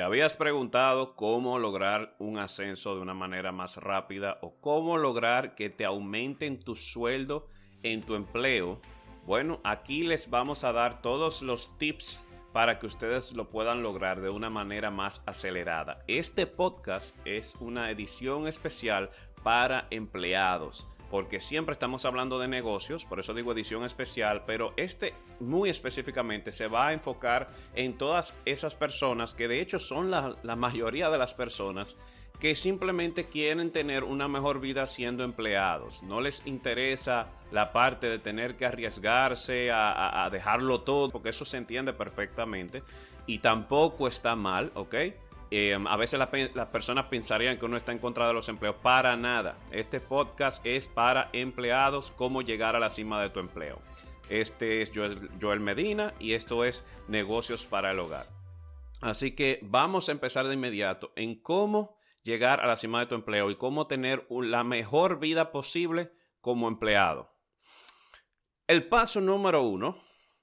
[0.00, 5.54] ¿Te habías preguntado cómo lograr un ascenso de una manera más rápida o cómo lograr
[5.54, 7.48] que te aumenten tu sueldo
[7.82, 8.80] en tu empleo?
[9.26, 12.24] Bueno, aquí les vamos a dar todos los tips
[12.54, 16.02] para que ustedes lo puedan lograr de una manera más acelerada.
[16.08, 19.10] Este podcast es una edición especial
[19.42, 25.14] para empleados porque siempre estamos hablando de negocios, por eso digo edición especial, pero este
[25.40, 30.36] muy específicamente se va a enfocar en todas esas personas que de hecho son la,
[30.56, 31.96] mayoría de las personas
[32.38, 36.02] que simplemente quieren tener una mejor vida siendo empleados.
[36.02, 41.44] No les interesa la parte de tener que arriesgarse a, a dejarlo todo, porque eso
[41.44, 42.82] se entiende perfectamente.
[43.26, 44.94] Y tampoco está mal, ¿ok?
[45.52, 48.76] Em, a veces las personas pensarían que uno está en contra de los empleos.
[48.76, 49.58] Para nada.
[49.72, 53.80] Este podcast es para empleados, cómo llegar a la cima de tu empleo.
[54.28, 58.28] Este es Joel, Medina y esto es Negocios para el Hogar.
[59.00, 63.16] Así que vamos a empezar de inmediato en cómo llegar a la cima de tu
[63.16, 67.28] empleo y cómo tener la mejor vida posible como empleado.
[68.68, 70.00] El paso número uno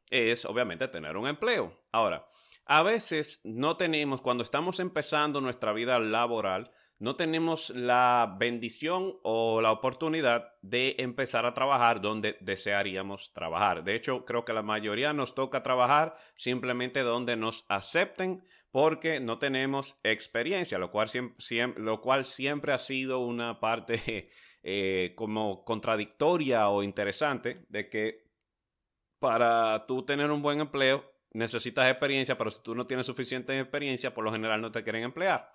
[0.09, 1.73] es obviamente tener un empleo.
[1.93, 2.27] Ahora,
[2.67, 9.61] a veces no tenemos, cuando estamos empezando nuestra vida laboral, no tenemos la bendición o
[9.61, 13.83] la oportunidad de empezar a trabajar donde desearíamos trabajar.
[13.83, 19.37] De hecho, creo que la mayoría nos toca trabajar simplemente donde nos acepten porque no
[19.37, 21.07] tenemos experiencia, lo cual,
[22.25, 24.29] siempre, ha sido una parte
[24.63, 28.27] eh, como contradictoria o interesante de que
[29.19, 34.13] para tú tener un buen empleo necesitas experiencia, pero si tú no tienes suficiente experiencia,
[34.13, 35.51] por lo general no te quieren emplear.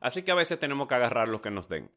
[0.00, 1.90] Así que a veces tenemos que agarrar lo que nos den.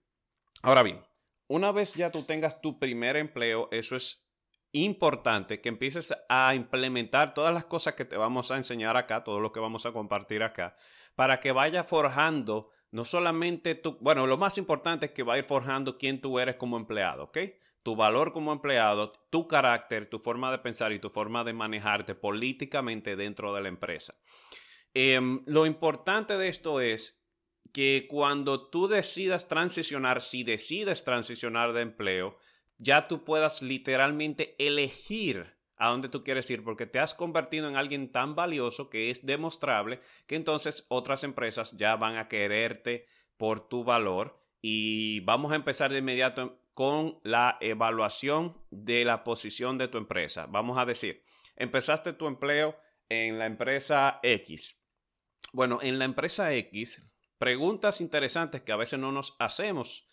[0.61, 1.01] Ahora bien,
[1.47, 4.27] una vez ya tú tengas tu primer empleo, eso es
[4.71, 9.39] importante que empieces a implementar todas las cosas que te vamos a enseñar acá, todo
[9.39, 10.75] lo que vamos a compartir acá,
[11.15, 15.43] para que vaya forjando no solamente tú, bueno, lo más importante es que va ir
[15.43, 17.37] forjando quién tú eres como empleado, ¿ok?
[17.83, 22.15] Tu valor como empleado, tu carácter, tu forma de pensar y tu forma de manejarte
[22.15, 24.15] políticamente dentro de la empresa.
[24.93, 27.21] Em, lo importante de esto es
[27.73, 32.37] que cuando tú decidas transicionar, si decides transicionar de empleo,
[32.77, 37.75] ya tú puedas literalmente elegir a dónde tú quieres ir porque te has convertido en
[37.75, 43.05] alguien tan valioso que es demostrable que entonces otras empresas ya van a quererte
[43.37, 49.77] por tu valor y vamos a empezar de inmediato con la evaluación de la posición
[49.77, 50.47] de tu empresa.
[50.47, 51.23] Vamos a decir,
[51.55, 52.75] empezaste tu empleo
[53.09, 54.79] en la empresa X.
[55.51, 57.03] Bueno, en la empresa X,
[57.37, 60.07] preguntas interesantes que a veces no nos hacemos,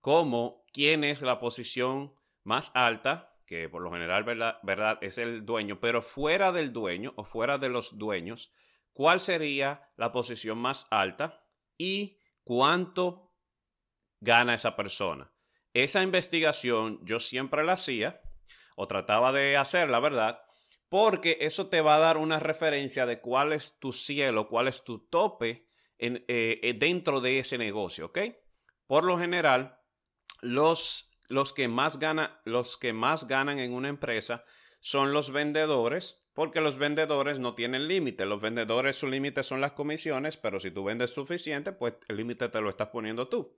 [0.00, 2.14] como quién es la posición
[2.44, 7.12] más alta, que por lo general verdad, verdad es el dueño, pero fuera del dueño
[7.16, 8.52] o fuera de los dueños,
[8.92, 11.44] cuál sería la posición más alta
[11.76, 13.32] y cuánto
[14.20, 15.33] gana esa persona.
[15.74, 18.20] Esa investigación yo siempre la hacía
[18.76, 20.40] o trataba de hacerla, ¿verdad?
[20.88, 24.84] Porque eso te va a dar una referencia de cuál es tu cielo, cuál es
[24.84, 25.66] tu tope
[25.98, 28.18] en, eh, eh, dentro de ese negocio, ¿ok?
[28.86, 29.80] Por lo general,
[30.40, 34.44] los, los, que más gana, los que más ganan en una empresa
[34.78, 38.26] son los vendedores, porque los vendedores no tienen límite.
[38.26, 42.48] Los vendedores, su límite son las comisiones, pero si tú vendes suficiente, pues el límite
[42.48, 43.56] te lo estás poniendo tú.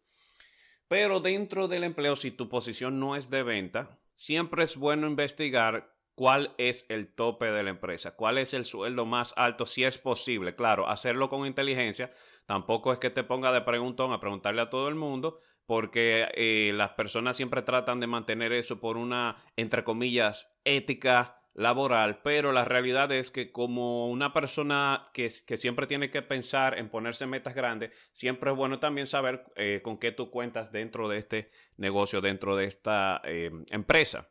[0.88, 5.97] Pero dentro del empleo, si tu posición no es de venta, siempre es bueno investigar
[6.14, 9.98] cuál es el tope de la empresa, cuál es el sueldo más alto, si es
[9.98, 10.54] posible.
[10.54, 12.12] Claro, hacerlo con inteligencia.
[12.47, 16.72] Tampoco es que te ponga de preguntón a preguntarle a todo el mundo, porque eh,
[16.74, 22.66] las personas siempre tratan de mantener eso por una, entre comillas, ética laboral, pero la
[22.66, 27.54] realidad es que como una persona que, que, siempre tiene que pensar en ponerse metas
[27.54, 32.20] grandes, siempre es bueno también saber eh, con qué tú cuentas dentro de este negocio,
[32.20, 34.28] dentro de esta eh, empresa.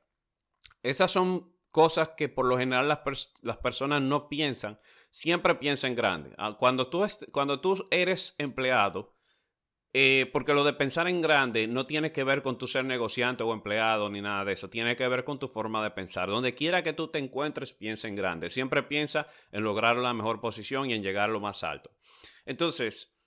[0.83, 3.01] Esas son cosas que por lo general las,
[3.41, 6.35] las personas no piensan, siempre piensan grande.
[6.37, 9.15] Ah, cuando tú, cuando tú eres empleado,
[9.97, 13.43] eh, porque lo de pensar en grande no tiene que ver con tu ser negociante
[13.43, 16.27] o empleado ni nada de eso, tiene que ver con tu forma de pensar.
[16.27, 18.49] Donde quiera que tú te encuentres, piensa en grande.
[18.49, 21.91] Siempre piensa en lograr la mejor posición y en llegar lo más alto.
[22.45, 23.17] Entonces,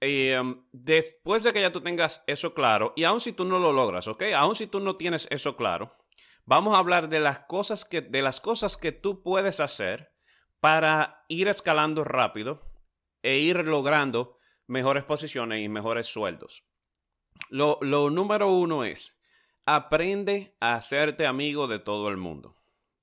[0.00, 0.40] eh,
[0.72, 4.08] después de que ya tú tengas eso claro, y aun si tú no lo logras,
[4.08, 4.22] ¿ok?
[4.36, 5.98] Aun si tú no tienes eso claro,
[6.46, 10.14] vamos a hablar de las cosas que, de las cosas que tú puedes hacer
[10.60, 12.62] para ir escalando rápido
[13.22, 14.35] e ir logrando
[14.66, 16.64] mejores posiciones y mejores sueldos.
[17.50, 17.78] Lo,
[18.10, 19.18] número uno es,
[19.64, 22.56] aprende a hacerte amigo de todo el mundo.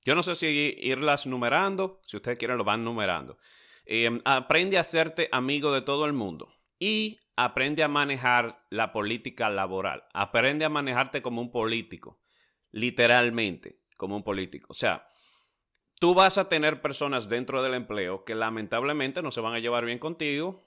[0.04, 3.38] Yo no sé si irlas numerando, si ustedes quieren lo van numerando.
[3.86, 9.48] Em, aprende a hacerte amigo de todo el mundo y aprende a manejar la política
[9.48, 10.04] laboral.
[10.12, 12.20] Aprende a manejarte como un político,
[12.70, 14.66] literalmente, como un político.
[14.70, 15.08] O sea,
[15.98, 19.84] tú vas a tener personas dentro del empleo que lamentablemente no se van a llevar
[19.84, 20.62] bien contigo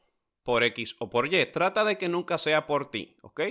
[0.47, 1.45] por X o por Y.
[1.51, 3.41] Trata de que nunca sea por ti, ¿ok?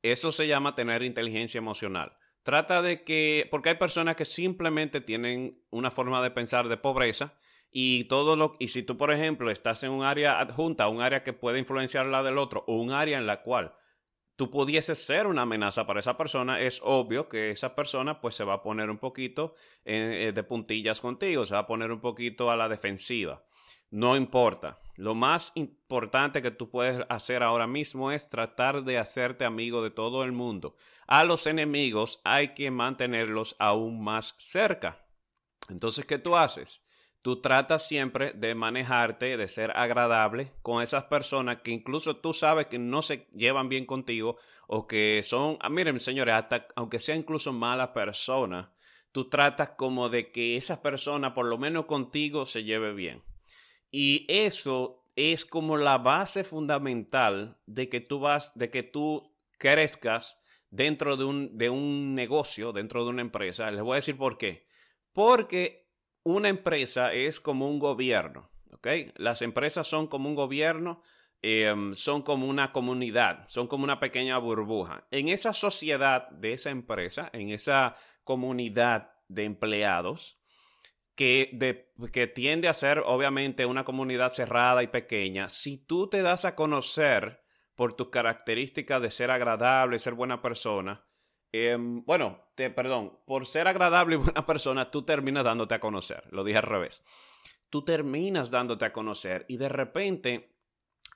[0.00, 2.16] Eso se llama tener inteligencia emocional.
[2.42, 7.34] Trata de que, porque hay personas que simplemente tienen una forma de pensar de pobreza
[7.70, 11.22] y todo lo, y si tú, por ejemplo, estás en un área adjunta, un área
[11.22, 13.74] que puede influenciar la del otro, o un área en la cual
[14.34, 18.44] tú pudieses ser una amenaza para esa persona, es obvio que esa persona pues se
[18.44, 22.50] va a poner un poquito eh, de puntillas contigo, se va a poner un poquito
[22.50, 23.44] a la defensiva.
[23.92, 24.78] No importa.
[24.96, 29.90] Lo más importante que tú puedes hacer ahora mismo es tratar de hacerte amigo de
[29.90, 30.76] todo el mundo.
[31.06, 35.04] A los enemigos hay que mantenerlos aún más cerca.
[35.68, 36.82] Entonces, ¿qué tú haces?
[37.20, 42.68] Tú tratas siempre de manejarte, de ser agradable con esas personas que incluso tú sabes
[42.68, 47.14] que no se llevan bien contigo o que son, ah, miren señores, hasta aunque sea
[47.14, 48.72] incluso mala persona,
[49.12, 53.22] tú tratas como de que esa persona por lo menos contigo se lleve bien.
[53.92, 60.38] Y eso es como la base fundamental de que tú vas, de que tú crezcas
[60.70, 63.70] dentro de un, de un negocio, dentro de una empresa.
[63.70, 64.66] Les voy a decir por qué.
[65.12, 65.90] Porque
[66.24, 68.50] una empresa es como un gobierno.
[69.16, 71.02] Las empresas son como un gobierno,
[71.42, 75.06] em, son como una comunidad, son como una pequeña burbuja.
[75.10, 77.94] En esa sociedad de esa empresa, en esa
[78.24, 80.41] comunidad de empleados,
[81.14, 86.54] que, tiende a ser obviamente una comunidad cerrada y pequeña, si tú te das a
[86.54, 87.42] conocer
[87.74, 91.04] por tus características de ser agradable, ser buena persona,
[91.52, 96.44] em, bueno, perdón, por ser agradable y buena persona, tú terminas dándote a conocer, lo
[96.44, 97.02] dije al revés,
[97.70, 100.56] tú terminas dándote a conocer y de repente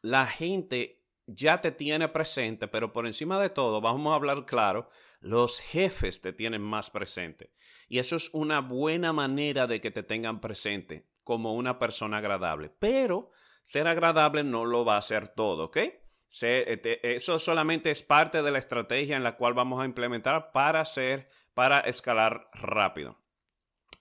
[0.02, 4.88] la gente ya te tiene presente, pero por encima de todo, vamos a hablar claro,
[5.20, 7.52] los jefes te tienen más presente.
[7.88, 12.70] Y eso es una buena manera de que te tengan presente como una persona agradable.
[12.78, 13.30] Pero
[13.62, 15.78] ser agradable no lo va a hacer todo, ¿ok?
[16.42, 20.80] Eh, eso solamente es parte de la estrategia en la cual vamos a implementar para
[20.80, 23.18] hacer, para escalar rápido.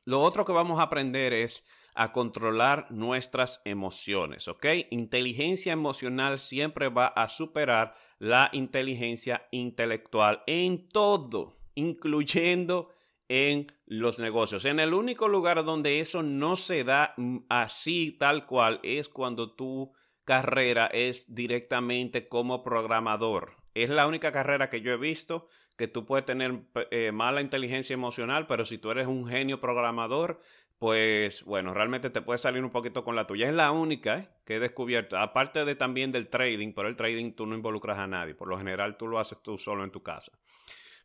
[0.05, 1.63] Lo otro que vamos a aprender es
[1.95, 4.65] a controlar nuestras emociones, ¿ok?
[4.91, 12.91] Inteligencia emocional siempre va a superar la inteligencia intelectual en todo, incluyendo
[13.29, 14.65] en los negocios.
[14.65, 19.55] En el único lugar donde eso no se da mm, así tal cual es cuando
[19.55, 19.91] tu
[20.23, 23.55] carrera es directamente como programador.
[23.73, 26.61] Es la única carrera que yo he visto que tú puedes tener
[26.91, 30.39] eh, mala inteligencia emocional, pero si tú eres un genio programador,
[30.77, 33.47] pues bueno, realmente te puede salir un poquito con la tuya.
[33.47, 34.29] Es la única ¿eh?
[34.45, 38.07] que he descubierto, aparte de también del trading, pero el trading tú no involucras a
[38.07, 40.31] nadie, por lo general tú lo haces tú solo en tu casa.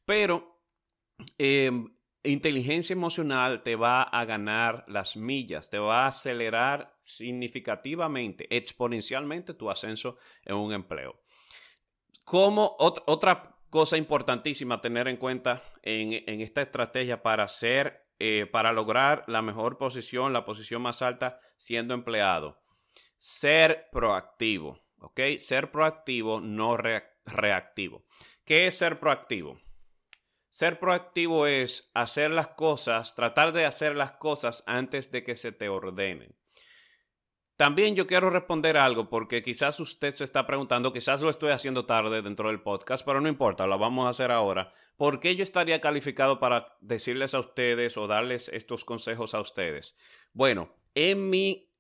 [0.05, 0.64] Pero
[1.38, 1.87] em,
[2.25, 9.70] inteligencia emocional te va a ganar las millas, te va a acelerar significativamente, exponencialmente tu
[9.70, 11.20] ascenso en un empleo.
[12.25, 18.44] Como otra cosa importantísima a tener en cuenta en, en esta estrategia para ser eh,
[18.44, 22.61] para lograr la mejor posición, la posición más alta siendo empleado.
[23.17, 25.20] Ser proactivo, ¿ok?
[25.38, 28.05] Ser proactivo, no reactivo.
[28.44, 29.58] ¿Qué es ser proactivo?
[30.50, 35.53] Ser proactivo es hacer las cosas, tratar de hacer las cosas antes de que se
[35.53, 36.36] te ordenen.
[37.60, 41.84] También yo quiero responder algo porque quizás usted se está preguntando, quizás lo estoy haciendo
[41.84, 44.72] tarde dentro del podcast, pero no importa, lo vamos a hacer ahora.
[44.96, 49.94] ¿Por qué yo estaría calificado para decirles a ustedes o darles estos consejos a ustedes?
[50.32, 51.70] Bueno, en mi,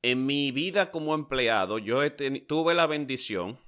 [0.00, 2.00] en mi vida como empleado, yo
[2.46, 3.60] tuve la bendición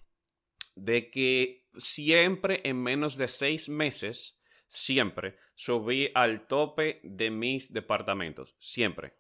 [0.77, 8.57] de que siempre en menos de seis meses, siempre subí al tope de mis departamentos.
[8.59, 9.13] Siempre,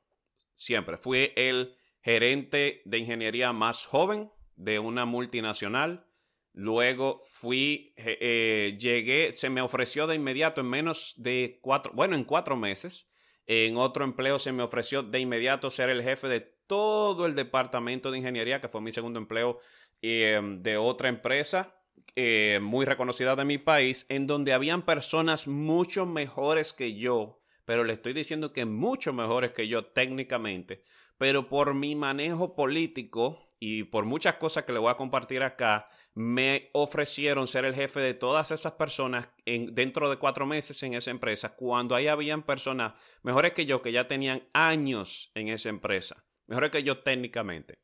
[0.54, 0.96] siempre.
[0.96, 6.06] Fui el gerente de ingeniería más joven de una multinacional.
[6.52, 12.24] Luego fui, eh, llegué, se me ofreció de inmediato en menos de cuatro, bueno, en
[12.24, 13.08] cuatro meses.
[13.46, 18.10] En otro empleo se me ofreció de inmediato ser el jefe de todo el departamento
[18.10, 19.58] de ingeniería, que fue mi segundo empleo
[20.02, 21.74] em, de otra empresa
[22.16, 27.84] eh, muy reconocida de mi país, en donde habían personas mucho mejores que yo, pero
[27.84, 30.82] le estoy diciendo que mucho mejores que yo técnicamente,
[31.20, 35.84] pero por mi manejo político y por muchas cosas que le voy a compartir acá,
[36.14, 40.94] me ofrecieron ser el jefe de todas esas personas en, dentro de cuatro meses en
[40.94, 45.68] esa empresa, cuando ahí habían personas mejores que yo que ya tenían años en esa
[45.68, 46.24] empresa.
[46.46, 47.80] mejores que yo técnicamente.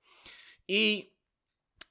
[0.67, 1.13] Y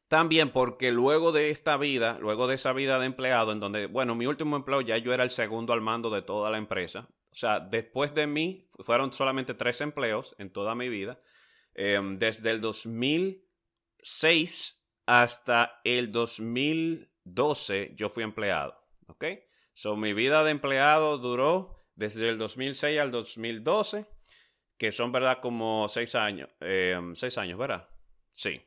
[0.08, 4.16] también porque luego de esta vida, luego de esa vida de empleado, en donde, bueno,
[4.16, 7.08] mi último empleo ya yo era el segundo al mando de toda la empresa.
[7.32, 11.20] O sea, después de mí fueron solamente tres empleos en toda mi vida.
[11.76, 18.76] Em, desde el 2006 hasta el 2012 yo fui empleado.
[19.08, 19.26] ¿Ok?
[19.74, 24.06] So, mi vida de empleado duró desde el 2006 al 2012,
[24.78, 25.40] que son, ¿verdad?
[25.42, 26.50] Como seis años.
[26.62, 27.90] Em, seis años, ¿verdad?
[28.32, 28.62] Sí.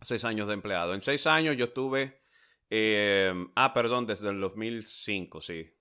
[0.00, 0.94] Seis años de empleado.
[0.94, 2.22] En seis años yo tuve...
[2.70, 5.74] Em, ah, perdón, desde el 2005, sí.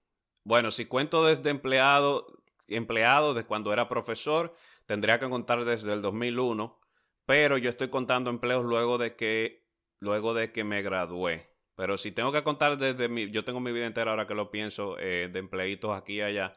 [0.43, 4.55] Bueno, si cuento desde empleado, empleado, de cuando era profesor,
[4.87, 6.79] tendría que contar desde el 2001,
[7.25, 9.67] pero yo estoy contando empleos luego de que,
[9.99, 11.55] luego de que me gradué.
[11.75, 14.49] Pero si tengo que contar desde mi, yo tengo mi vida entera ahora que lo
[14.49, 16.53] pienso, eh, de empleitos aquí y allá,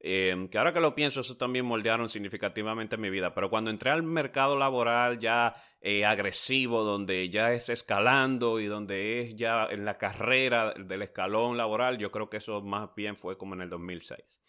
[0.00, 3.34] em, que ahora que lo pienso, eso también moldearon significativamente mi vida.
[3.34, 9.20] Pero cuando entré al mercado laboral ya eh, agresivo, donde ya es escalando y donde
[9.20, 13.36] es ya en la carrera del escalón laboral, yo creo que eso más bien fue
[13.36, 14.40] como en el 2006.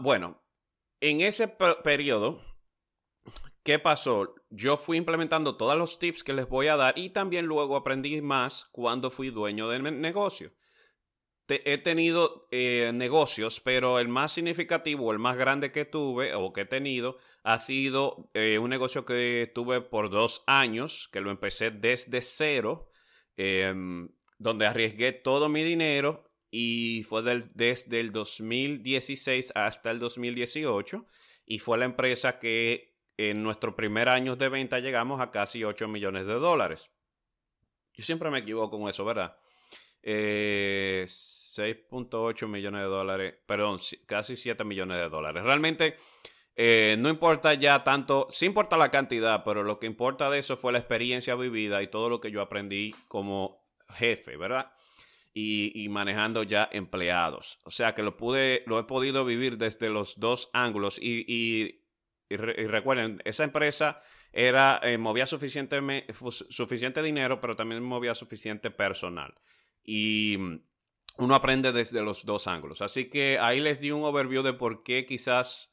[0.00, 0.40] bueno,
[1.00, 1.48] en ese
[1.84, 2.42] periodo,
[3.62, 4.34] ¿qué pasó?
[4.50, 8.20] Yo fui implementando todos los tips que les voy a dar y también luego aprendí
[8.22, 10.52] más cuando fui dueño del negocio
[11.48, 16.62] he tenido eh, negocios, pero el más significativo, el más grande que tuve o que
[16.62, 21.70] he tenido, ha sido eh, un negocio que tuve por dos años, que lo empecé
[21.70, 22.90] desde cero,
[23.36, 31.06] em, donde arriesgué todo mi dinero y fue desde el 2016 hasta el 2018
[31.46, 35.88] y fue la empresa que en nuestro primer año de venta llegamos a casi 8
[35.88, 36.90] millones de dólares.
[37.94, 39.36] Yo siempre me equivoco con eso, ¿verdad?
[40.02, 45.42] Eh, 6.8 millones de dólares, perdón, casi 7 millones de dólares.
[45.42, 45.96] Realmente
[46.60, 50.56] eh, no importa ya tanto, sí importa la cantidad, pero lo que importa de eso
[50.56, 54.72] fue la experiencia vivida y todo lo que yo aprendí como jefe, ¿verdad?
[55.34, 57.60] Y, manejando ya empleados.
[57.64, 60.98] O sea que lo pude, lo he podido vivir desde los dos ángulos.
[61.00, 61.84] Y,
[62.28, 64.00] recuerden, esa empresa
[64.32, 65.80] era, eh, movía suficiente,
[66.50, 69.34] suficiente dinero, pero también movía suficiente personal.
[69.84, 70.36] Y
[71.18, 72.82] uno aprende desde los dos ángulos.
[72.82, 75.72] Así que ahí les di un overview de por qué quizás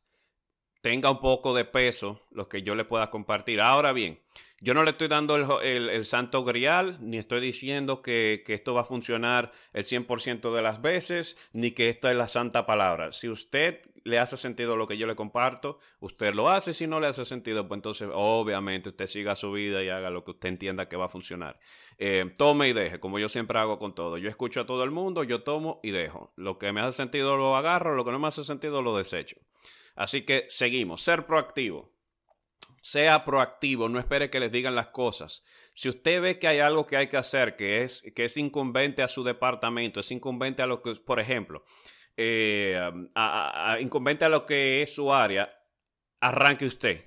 [0.86, 3.60] tenga un poco de peso lo que yo le pueda compartir.
[3.60, 4.20] Ahora bien,
[4.62, 8.82] yo no le estoy dando el, santo grial, ni estoy diciendo que, que, esto va
[8.82, 13.14] a funcionar el 100% de las veces, ni que esta es la santa palabra.
[13.14, 16.76] Si usted le hace sentido lo que yo le comparto, usted lo hace.
[16.76, 20.24] Si no le hace sentido, pues entonces obviamente usted siga su vida y haga lo
[20.24, 21.60] que usted entienda que va a funcionar.
[21.98, 24.20] Eh, tome y deje, como yo siempre hago con todo.
[24.20, 26.32] Yo escucho a todo el mundo, yo tomo y dejo.
[26.36, 29.38] Lo que me hace sentido lo agarro, lo que no me hace sentido lo desecho.
[29.96, 31.02] Así que seguimos.
[31.02, 31.94] Ser proactivo.
[32.82, 35.44] Sea proactivo, no espere que les digan las cosas.
[35.74, 39.02] Si usted ve que hay algo que hay que hacer que es, que es incumbente
[39.02, 41.64] a su departamento, es incumbente a lo que, por ejemplo,
[42.16, 42.80] eh,
[43.16, 45.50] a, incumbente a lo que es su área,
[46.20, 47.04] arranque usted.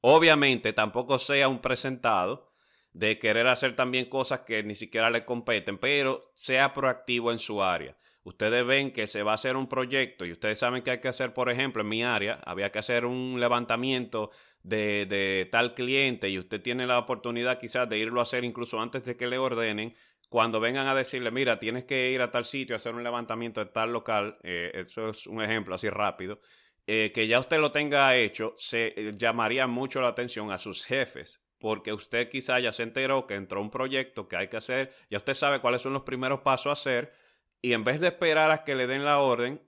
[0.00, 2.54] Obviamente tampoco sea un presentado
[2.92, 7.62] de querer hacer también cosas que ni siquiera le competen, pero sea proactivo en su
[7.62, 7.96] área.
[8.28, 11.08] Ustedes ven que se va a hacer un proyecto y ustedes saben que hay que
[11.08, 14.30] hacer, por ejemplo, en mi área, había que hacer un levantamiento
[14.62, 18.78] de, de tal cliente y usted tiene la oportunidad quizás de irlo a hacer incluso
[18.80, 19.94] antes de que le ordenen.
[20.28, 23.64] Cuando vengan a decirle, mira, tienes que ir a tal sitio a hacer un levantamiento
[23.64, 26.42] de tal local, eh, eso es un ejemplo así rápido,
[26.86, 30.84] eh, que ya usted lo tenga hecho, se eh, llamaría mucho la atención a sus
[30.84, 34.92] jefes, porque usted quizá ya se enteró que entró un proyecto que hay que hacer,
[35.08, 37.14] ya usted sabe cuáles son los primeros pasos a hacer,
[37.60, 39.60] y en vez de esperar a que le den la orden,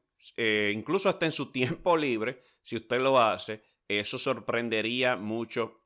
[0.72, 5.80] incluso hasta en su tiempo libre, si usted lo hace, eso sorprendería mucho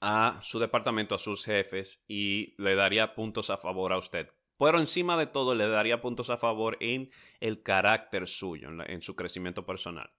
[0.00, 4.30] a su departamento, a sus jefes y le daría puntos a favor a usted.
[4.58, 7.10] Pero encima de todo le daría puntos a favor en
[7.40, 10.10] el carácter suyo, en, su crecimiento personal.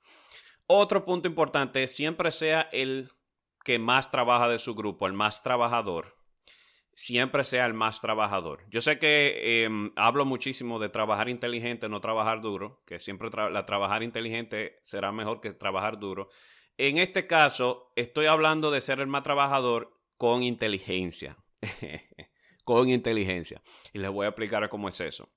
[0.67, 3.11] Otro punto importante siempre sea el
[3.63, 6.17] que más trabaja de su grupo, el más trabajador,
[7.01, 8.63] siempre sea el más trabajador.
[8.69, 13.65] Yo sé que em, hablo muchísimo de trabajar inteligente, no trabajar duro, que siempre la
[13.65, 16.29] trabajar inteligente será mejor que trabajar duro,
[16.77, 21.37] en este caso, estoy hablando de ser el más trabajador con inteligencia.
[22.63, 23.61] con inteligencia.
[23.93, 25.29] Y les voy a explicar cómo es eso.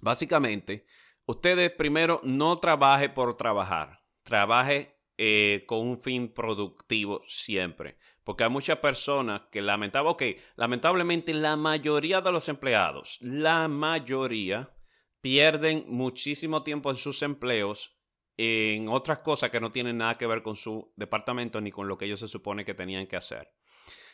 [0.00, 0.86] Básicamente,
[1.24, 4.00] ustedes primero no trabaje por trabajar.
[4.22, 7.96] Trabaje eh, con un fin productivo siempre.
[8.26, 14.74] Porque hay muchas personas que lamentablemente, lamentablemente la mayoría de los empleados, la mayoría,
[15.20, 17.96] pierden muchísimo tiempo en sus empleos
[18.36, 21.96] en otras cosas que no tienen nada que ver con su departamento ni con lo
[21.96, 23.52] que ellos se supone que tenían que hacer.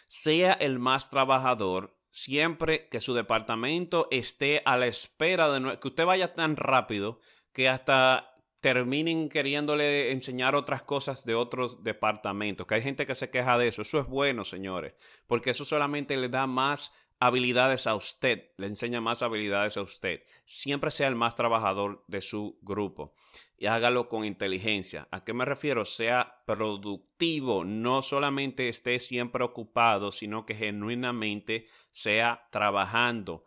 [0.09, 6.04] Sea el más trabajador siempre que su departamento esté a la espera de que usted
[6.04, 7.19] vaya tan rápido
[7.54, 8.32] que hasta
[8.62, 13.66] terminen queriéndole enseñar otras cosas de otros departamentos, que hay gente que se queja de
[13.66, 13.83] eso.
[13.83, 14.95] Eso es bueno, señores,
[15.26, 20.23] porque eso solamente le da más habilidades a usted, le enseña más habilidades a usted.
[20.45, 23.14] Siempre sea el más trabajador de su grupo
[23.59, 25.09] y hágalo con inteligencia.
[25.11, 25.85] ¿A qué me refiero?
[25.85, 33.45] Sea productivo, no solamente esté siempre ocupado, sino que genuinamente sea trabajando.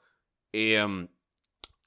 [0.51, 1.07] Em,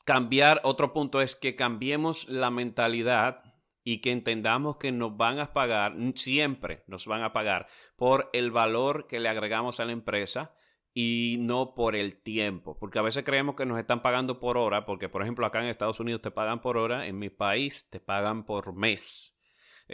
[0.09, 3.43] cambiar, otro punto es que cambiemos la mentalidad
[3.85, 8.50] y que entendamos que nos van a pagar, siempre nos van a pagar por el
[8.50, 10.55] valor que le agregamos a la empresa
[10.95, 14.87] y no por el tiempo, porque a veces creemos que nos están pagando por hora,
[14.87, 18.00] porque por ejemplo acá en Estados Unidos te pagan por hora, en mi país te
[18.00, 19.37] pagan por mes,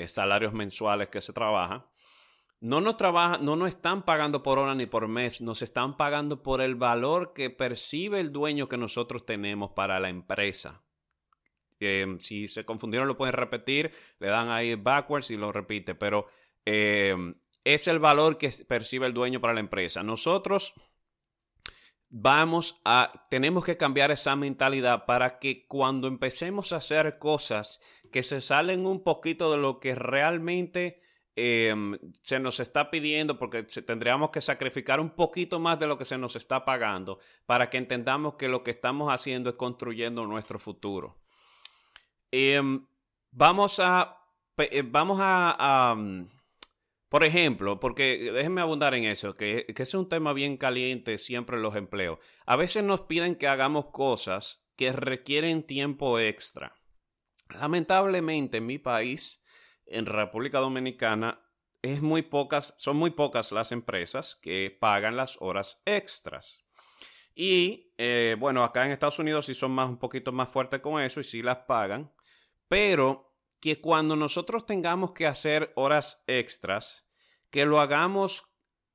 [0.06, 1.84] salarios mensuales que se trabajan.
[2.60, 6.42] No nos, trabaja, no nos están pagando por hora ni por mes, nos están pagando
[6.42, 10.82] por el valor que percibe el dueño que nosotros tenemos para la empresa.
[11.80, 16.26] Em, si se confundieron lo pueden repetir, le dan ahí backwards y lo repite, pero
[16.64, 17.34] em,
[17.64, 20.02] es el valor que percibe el dueño para la empresa.
[20.02, 20.74] Nosotros
[22.08, 27.80] vamos a, tenemos que cambiar esa mentalidad para que cuando empecemos a hacer cosas
[28.12, 31.00] que se salen un poquito de lo que realmente
[31.36, 36.04] em, se nos está pidiendo, porque tendríamos que sacrificar un poquito más de lo que
[36.04, 40.58] se nos está pagando para que entendamos que lo que estamos haciendo es construyendo nuestro
[40.58, 41.18] futuro.
[42.30, 42.86] Em,
[43.30, 44.18] vamos a,
[44.58, 45.96] eh, vamos a
[47.14, 51.62] por ejemplo, porque déjenme abundar en eso, que, es un tema bien caliente siempre en
[51.62, 52.18] los empleos.
[52.44, 56.74] A veces nos piden que hagamos cosas que requieren tiempo extra.
[57.50, 59.40] Lamentablemente en mi país,
[59.86, 61.40] en República Dominicana,
[61.82, 66.64] es muy pocas, son muy pocas las empresas que pagan las horas extras.
[67.34, 71.02] Y eh, bueno, acá en Estados Unidos sí son más, un poquito más fuertes con
[71.02, 72.12] eso y sí las pagan.
[72.68, 77.06] Pero que cuando nosotros tengamos que hacer horas extras,
[77.50, 78.44] que lo hagamos,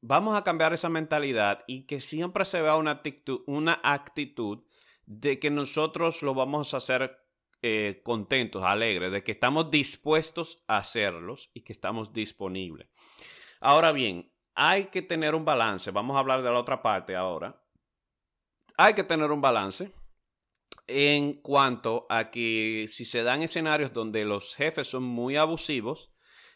[0.02, 4.64] vamos a cambiar esa mentalidad y que siempre se vea una actitud, una actitud
[5.06, 7.20] de que nosotros lo vamos a hacer
[7.62, 12.88] eh, contentos, alegres, de que estamos dispuestos a hacerlos y que estamos disponibles.
[13.60, 15.92] Ahora bien, hay que tener un balance.
[15.92, 17.62] Vamos a hablar de la otra parte ahora.
[18.78, 19.92] Hay que tener un balance
[20.88, 26.12] en cuanto a que si se dan escenarios donde los jefes son muy abusivos,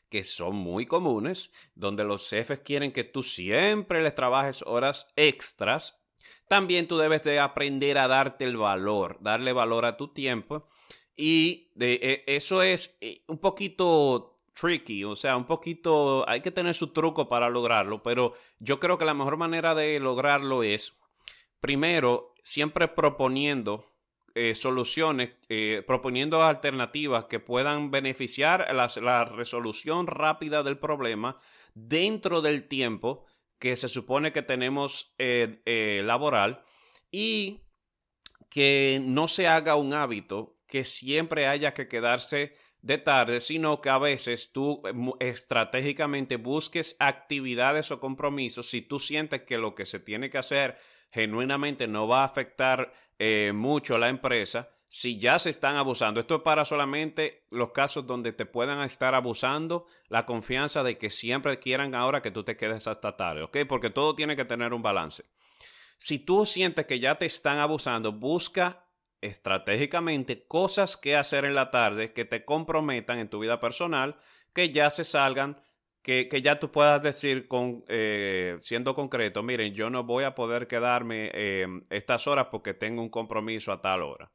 [0.10, 6.03] que son muy comunes, donde los jefes quieren que tú siempre les trabajes horas extras,
[6.48, 10.68] también tú debes de aprender a darte el valor, darle valor a tu tiempo.
[11.16, 16.52] Y de, e, eso es eh, un poquito tricky, o sea, un poquito, hay que
[16.52, 20.94] tener su truco para lograrlo, pero yo creo que la mejor manera de lograrlo es,
[21.60, 23.86] primero, siempre proponiendo
[24.36, 31.38] eh, soluciones, eh, proponiendo alternativas que puedan beneficiar la, resolución rápida del problema
[31.76, 33.26] dentro del tiempo
[33.64, 36.66] que se supone que tenemos eh, laboral
[37.10, 37.62] y
[38.50, 43.90] que no se haga un hábito que siempre haya que quedarse de tarde, sino que
[43.90, 44.82] a veces tú
[45.22, 50.78] estratégicamente busques actividades o compromisos si tú sientes que lo que se tiene que hacer
[51.10, 56.20] genuinamente no va a afectar eh, mucho la empresa si ya se están abusando.
[56.20, 61.10] Esto es para solamente los casos donde te puedan estar abusando la confianza de que
[61.10, 63.58] siempre quieran ahora que tú te quedes hasta tarde, ¿ok?
[63.68, 65.26] Porque todo tiene que tener un balance.
[65.98, 68.78] Si tú sientes que ya te están abusando, busca
[69.20, 74.18] estratégicamente cosas que hacer en la tarde que te comprometan en tu vida personal,
[74.54, 75.60] que ya se salgan
[76.04, 80.68] que, ya tú puedas decir, con, eh, siendo concreto, miren, yo no voy a poder
[80.68, 84.32] quedarme eh, estas horas porque tengo un compromiso a tal hora.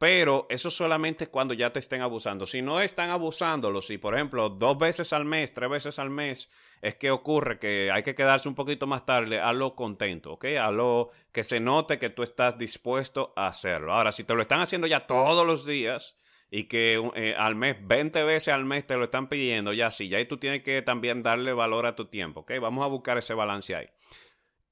[0.00, 2.46] Pero eso solamente es cuando ya te estén abusando.
[2.46, 6.48] Si no están abusándolo, si por ejemplo dos veces al mes, tres veces al mes,
[6.80, 10.46] es que ocurre que hay que quedarse un poquito más tarde, hazlo contento, ¿ok?
[10.58, 13.92] Hazlo que se note que tú estás dispuesto a hacerlo.
[13.92, 16.16] Ahora, si te lo están haciendo ya todos los días,
[16.50, 20.08] y que eh, al mes, 20 veces al mes te lo están pidiendo, ya sí,
[20.08, 22.52] ya ahí tú tienes que también darle valor a tu tiempo, ¿ok?
[22.58, 23.86] Vamos a buscar ese balance ahí.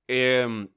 [0.07, 0.71] Em,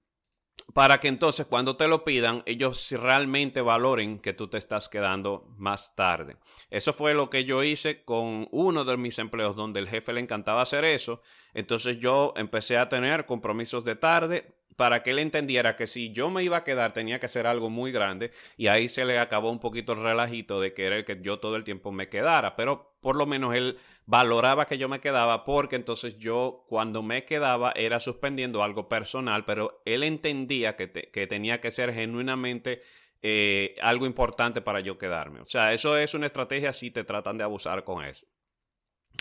[0.74, 5.48] para que entonces cuando te lo pidan, ellos realmente valoren que tú te estás quedando
[5.58, 6.38] más tarde.
[6.70, 10.22] Eso fue lo que yo hice con uno de mis empleos donde el jefe le
[10.22, 11.22] encantaba hacer eso.
[11.54, 16.30] Entonces yo empecé a tener compromisos de tarde para que él entendiera que si yo
[16.30, 19.52] me iba a quedar tenía que ser algo muy grande y ahí se le acabó
[19.52, 23.16] un poquito el relajito de querer que yo todo el tiempo me quedara, pero por
[23.16, 23.78] lo menos él
[24.12, 29.46] valoraba que yo me quedaba porque entonces yo cuando me quedaba era suspendiendo algo personal,
[29.46, 32.82] pero él entendía que, que tenía que ser genuinamente
[33.22, 35.40] eh, algo importante para yo quedarme.
[35.40, 38.28] O sea, eso es una estrategia si te tratan de abusar con eso.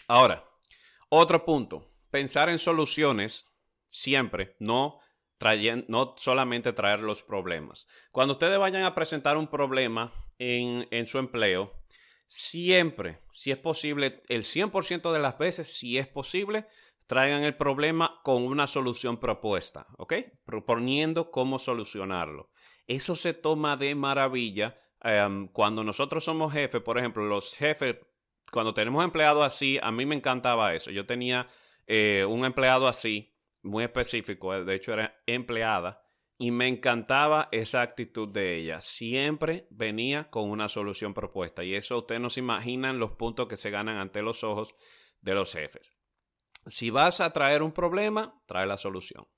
[0.09, 0.44] Ahora,
[1.09, 3.46] otro punto, pensar en soluciones
[3.87, 4.94] siempre, no
[5.87, 7.87] no solamente traer los problemas.
[8.11, 11.72] Cuando ustedes vayan a presentar un problema en, en su empleo,
[12.31, 16.66] siempre, si es posible, el 100% de las veces, si es posible,
[17.09, 20.14] traigan el problema con una solución propuesta, ¿ok?
[20.45, 22.49] Proponiendo cómo solucionarlo.
[22.87, 27.97] Eso se toma de maravilla em, cuando nosotros somos jefes, por ejemplo, los jefes,
[28.53, 30.93] cuando tenemos empleados así, a mí me encantaba eso.
[30.93, 31.49] Yo tenía
[31.88, 36.01] eh, un empleado así muy específico, de hecho era empleada,
[36.42, 38.81] y me encantaba esa actitud de ella.
[38.81, 43.59] Siempre venía con una solución propuesta y eso ustedes no se imaginan los puntos que
[43.59, 44.74] se ganan ante los ojos
[45.20, 45.94] de los jefes.
[46.64, 49.29] Si vas a traer un problema, trae la solución.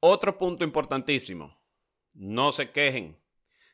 [0.00, 1.62] Otro punto importantísimo,
[2.12, 3.18] no se quejen,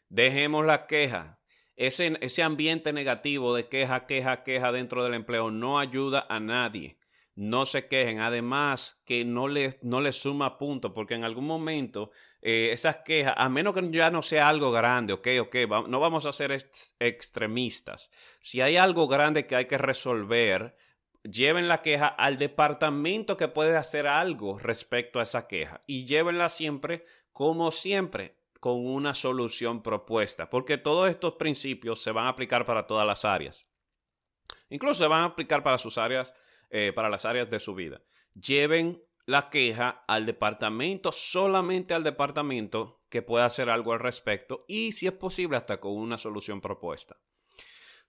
[0.08, 1.40] dejemos la queja.
[1.74, 6.99] Ese, ese ambiente negativo de queja, queja, queja dentro del empleo no ayuda a nadie
[7.34, 8.20] no se quejen.
[8.20, 12.10] Además, que no les, no suma punto, porque en algún momento
[12.42, 15.56] eh, esas quejas, a menos que ya no sea algo grande, ok, ok,
[15.88, 16.52] no vamos a ser
[16.98, 18.10] extremistas.
[18.40, 20.76] Si hay algo grande que hay que resolver,
[21.22, 26.48] lleven la queja al departamento que puede hacer algo respecto a esa queja y llévenla
[26.48, 32.66] siempre, como siempre, con una solución propuesta, porque todos estos principios se van a aplicar
[32.66, 33.66] para todas las áreas.
[34.68, 36.34] Incluso se van a aplicar para sus áreas
[36.70, 38.00] eh, para las áreas de su vida.
[38.34, 44.92] Lleven la queja al departamento, solamente al departamento que pueda hacer algo al respecto y
[44.92, 47.16] si es posible hasta con una solución propuesta.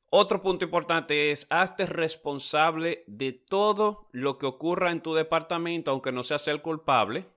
[0.10, 6.12] Otro punto importante es hazte responsable de todo lo que ocurra en tu departamento, aunque
[6.12, 7.28] no seas el culpable,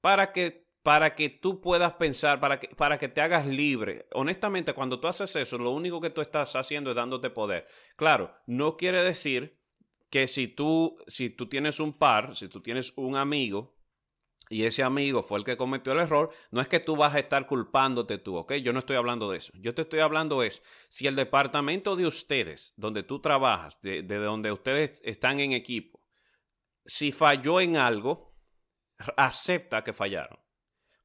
[0.00, 4.06] para que, para que tú puedas pensar, para que, para que te hagas libre.
[4.12, 7.66] Honestamente, cuando tú haces eso, lo único que tú estás haciendo es dándote poder.
[7.94, 9.58] Claro, no quiere decir
[10.14, 13.74] que si tú, si tú tienes un par, si tú tienes un amigo
[14.48, 17.18] y ese amigo fue el que cometió el error, no es que tú vas a
[17.18, 18.52] estar culpándote tú, ¿ok?
[18.62, 19.50] Yo no estoy hablando de eso.
[19.56, 24.18] Yo te estoy hablando es, si el departamento de ustedes, donde tú trabajas, de, de
[24.18, 26.00] donde ustedes están en equipo,
[26.86, 28.36] si falló en algo,
[29.16, 30.38] acepta que fallaron.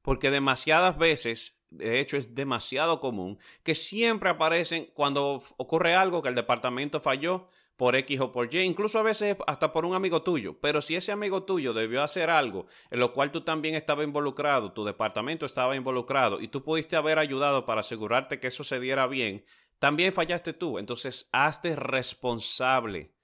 [0.02, 6.28] Porque demasiadas veces, de hecho es demasiado común, que siempre aparecen cuando ocurre algo que
[6.28, 7.48] el departamento falló,
[7.80, 10.54] por X o por Y, incluso a veces hasta por un amigo tuyo.
[10.60, 14.72] Pero si ese amigo tuyo debió hacer algo en lo cual tú también estabas involucrado,
[14.72, 19.06] tu departamento estaba involucrado y tú pudiste haber ayudado para asegurarte que eso se diera
[19.06, 19.46] bien,
[19.78, 20.78] también fallaste tú.
[20.78, 23.14] Entonces, hazte responsable.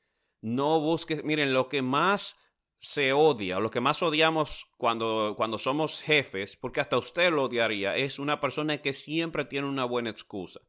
[0.40, 2.38] No busques, miren, lo que más
[2.78, 7.44] se odia o lo que más odiamos cuando, cuando somos jefes, porque hasta usted lo
[7.44, 10.62] odiaría, es una persona que siempre tiene una buena excusa.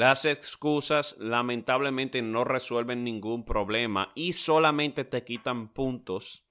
[0.00, 6.42] Las excusas lamentablemente no resuelven ningún problema y solamente te quitan puntos,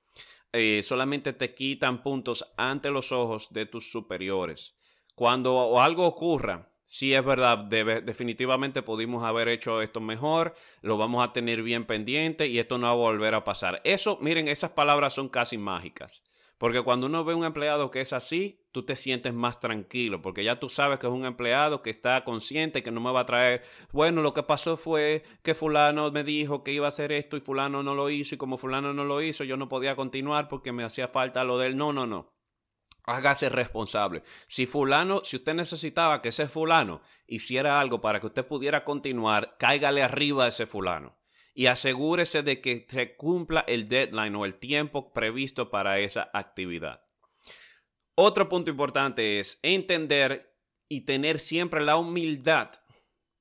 [0.54, 4.76] eh, solamente te quitan puntos ante los ojos de tus superiores.
[5.16, 11.34] Cuando algo ocurra, sí es verdad, definitivamente pudimos haber hecho esto mejor, lo vamos a
[11.34, 13.82] tener bien pendiente y esto no va a volver a pasar.
[13.84, 16.22] Eso, miren, esas palabras son casi mágicas.
[16.60, 20.44] Porque cuando uno ve un empleado que es así, tú te sientes más tranquilo, porque
[20.44, 23.26] ya tú sabes que es un empleado que está consciente que no me va a
[23.26, 27.38] traer, bueno, lo que pasó fue que fulano me dijo que iba a hacer esto
[27.38, 30.50] y fulano no lo hizo y como fulano no lo hizo, yo no podía continuar
[30.50, 31.78] porque me hacía falta lo de él.
[31.78, 32.34] No, no, no.
[33.06, 34.24] Hágase responsable.
[34.48, 39.56] Si fulano, si usted necesitaba que ese fulano hiciera algo para que usted pudiera continuar,
[39.58, 41.19] cáigale arriba a ese fulano
[41.60, 47.02] y asegúrese de que se cumpla el deadline o el tiempo previsto para esa actividad.
[48.16, 50.56] Otro punto importante es entender
[50.88, 52.72] y tener siempre la humildad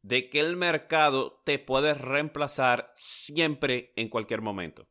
[0.02, 4.88] de que el mercado te puede reemplazar siempre en cualquier momento.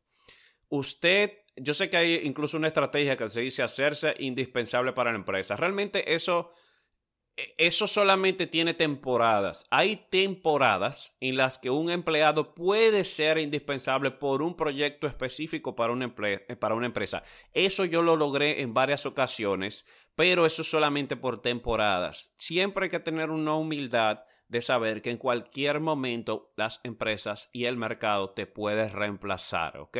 [0.70, 5.18] Usted, yo sé que hay incluso una estrategia que se dice hacerse indispensable para la
[5.18, 5.54] empresa.
[5.54, 6.50] Realmente eso
[7.56, 9.66] eso solamente tiene temporadas.
[9.70, 15.92] Hay temporadas en las que un empleado puede ser indispensable por un proyecto específico para
[15.92, 17.22] una, eh, para una empresa.
[17.52, 22.32] Eso yo lo logré en varias ocasiones, pero eso solamente por temporadas.
[22.36, 27.66] Siempre hay que tener una humildad de saber que en cualquier momento las empresas y
[27.66, 29.98] el mercado te pueden reemplazar, ¿ok?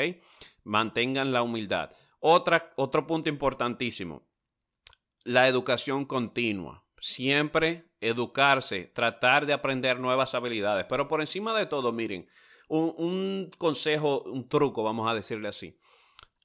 [0.65, 1.91] Mantengan la humildad.
[2.21, 4.29] Otra, otro punto importantísimo
[5.29, 6.88] la educación continua.
[7.01, 10.87] Siempre educarse, tratar de aprender nuevas habilidades.
[10.89, 12.29] Pero por encima de todo, miren,
[12.69, 15.79] un, consejo, un truco, vamos a decirle así.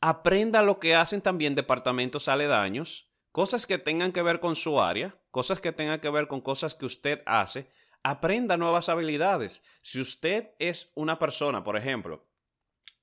[0.02, 5.18] Aprenda lo que hacen también departamentos aledaños, cosas que tengan que ver con su área,
[5.32, 7.70] cosas que tengan que ver con cosas que usted hace.
[8.04, 9.64] Aprenda nuevas habilidades.
[9.82, 12.26] Si usted es una persona, por ejemplo,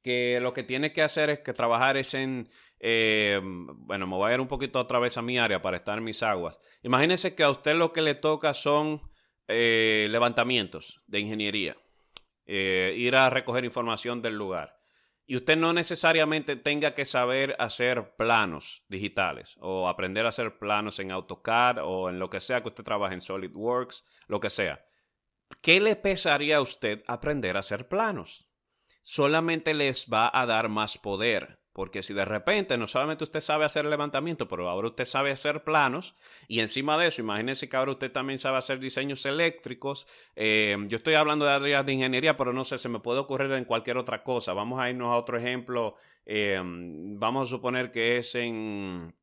[0.02, 4.30] que lo que tiene que hacer es que trabajar es en, eh, bueno, me voy
[4.30, 6.58] a ir un poquito otra vez a mi área para estar en mis aguas.
[6.82, 9.02] Imagínese que a usted lo que le toca son
[9.48, 11.76] eh, levantamientos de ingeniería,
[12.46, 14.78] eh, ir a recoger información del lugar.
[15.26, 20.98] Y usted no necesariamente tenga que saber hacer planos digitales o aprender a hacer planos
[20.98, 24.84] en AutoCAD o en lo que sea que usted trabaje en SolidWorks, lo que sea.
[25.62, 28.49] ¿Qué le pesaría a usted aprender a hacer planos?
[29.02, 33.64] Solamente les va a dar más poder porque si de repente no solamente usted sabe
[33.64, 36.16] hacer levantamiento, pero ahora usted sabe hacer planos
[36.48, 40.06] y encima de eso, imagínese que ahora usted también sabe hacer diseños eléctricos.
[40.34, 43.52] Eh, yo estoy hablando de áreas de ingeniería, pero no sé, se me puede ocurrir
[43.52, 44.52] en cualquier otra cosa.
[44.52, 45.94] Vamos a irnos a otro ejemplo.
[46.26, 49.14] Eh, vamos a suponer que es en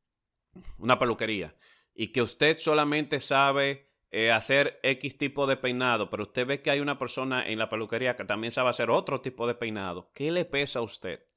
[0.80, 1.54] una peluquería
[1.94, 6.72] y que usted solamente sabe eh, hacer X tipo de peinado, pero usted ve que
[6.72, 10.12] hay una persona en la peluquería que también sabe hacer otro tipo de peinado.
[10.14, 11.28] ¿Qué le pesa a usted?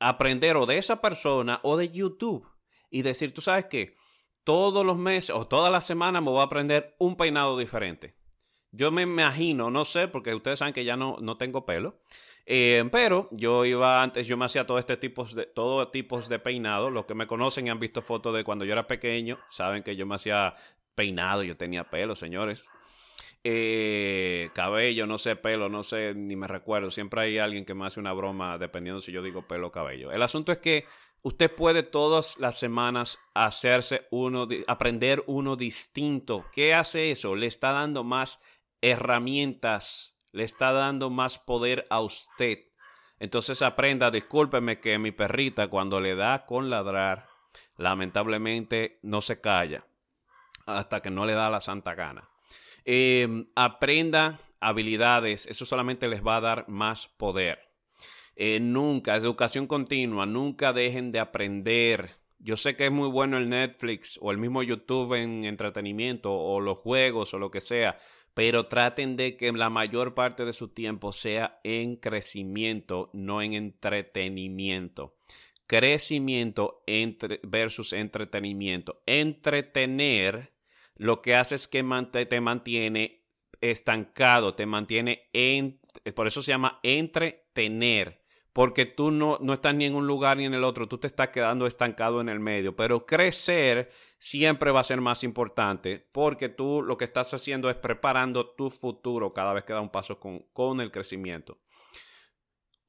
[0.00, 2.48] aprender o de esa persona o de YouTube
[2.90, 3.94] y decir, tú sabes qué,
[4.42, 8.16] todos los meses o todas las semanas me voy a aprender un peinado diferente.
[8.72, 12.00] Yo me imagino, no sé, porque ustedes saben que ya no, no tengo pelo,
[12.46, 16.38] eh, pero yo iba antes, yo me hacía todo este tipo de, todo tipos de
[16.38, 16.88] peinado.
[16.88, 19.96] Los que me conocen y han visto fotos de cuando yo era pequeño, saben que
[19.96, 20.54] yo me hacía
[20.94, 22.70] peinado, yo tenía pelo, señores.
[23.42, 26.90] Eh, cabello, no sé, pelo, no sé, ni me recuerdo.
[26.90, 30.12] Siempre hay alguien que me hace una broma dependiendo si yo digo pelo o cabello.
[30.12, 30.84] El asunto es que
[31.22, 36.44] usted puede todas las semanas hacerse uno, aprender uno distinto.
[36.52, 37.34] ¿Qué hace eso?
[37.34, 38.40] Le está dando más
[38.82, 42.66] herramientas, le está dando más poder a usted.
[43.18, 47.28] Entonces aprenda, discúlpeme que mi perrita cuando le da con ladrar,
[47.76, 49.84] lamentablemente no se calla
[50.78, 52.28] hasta que no le da la santa gana.
[52.84, 57.58] Em, aprenda habilidades, eso solamente les va a dar más poder.
[58.36, 62.16] Eh, nunca, educación continua, nunca dejen de aprender.
[62.38, 66.60] Yo sé que es muy bueno el Netflix o el mismo YouTube en entretenimiento o
[66.60, 67.98] los juegos o lo que sea,
[68.32, 73.52] pero traten de que la mayor parte de su tiempo sea en crecimiento, no en
[73.52, 75.16] entretenimiento.
[75.66, 79.02] Crecimiento entre, versus entretenimiento.
[79.06, 80.50] Entretener
[81.00, 81.82] lo que hace es que
[82.28, 83.24] te mantiene
[83.62, 85.80] estancado, te mantiene en,
[86.14, 88.20] por eso se llama entretener,
[88.52, 91.06] porque tú no, no estás ni en un lugar ni en el otro, tú te
[91.06, 96.50] estás quedando estancado en el medio, pero crecer siempre va a ser más importante porque
[96.50, 100.20] tú lo que estás haciendo es preparando tu futuro cada vez que da un paso
[100.20, 101.62] con, con el crecimiento.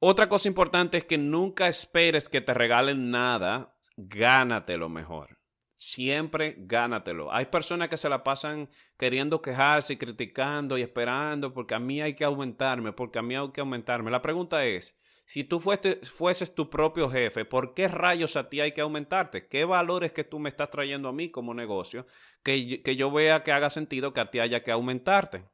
[0.00, 5.41] Otra cosa importante es que nunca esperes que te regalen nada, gánate lo mejor
[5.82, 7.32] siempre gánatelo.
[7.32, 12.00] Hay personas que se la pasan queriendo quejarse y criticando y esperando porque a mí
[12.00, 14.10] hay que aumentarme, porque a mí hay que aumentarme.
[14.10, 18.72] La pregunta es, si tú fueses tu propio jefe, ¿por qué rayos a ti hay
[18.72, 19.48] que aumentarte?
[19.48, 22.06] ¿Qué valores que tú me estás trayendo a mí como negocio
[22.44, 25.44] que, que yo vea que haga sentido que a ti haya que aumentarte?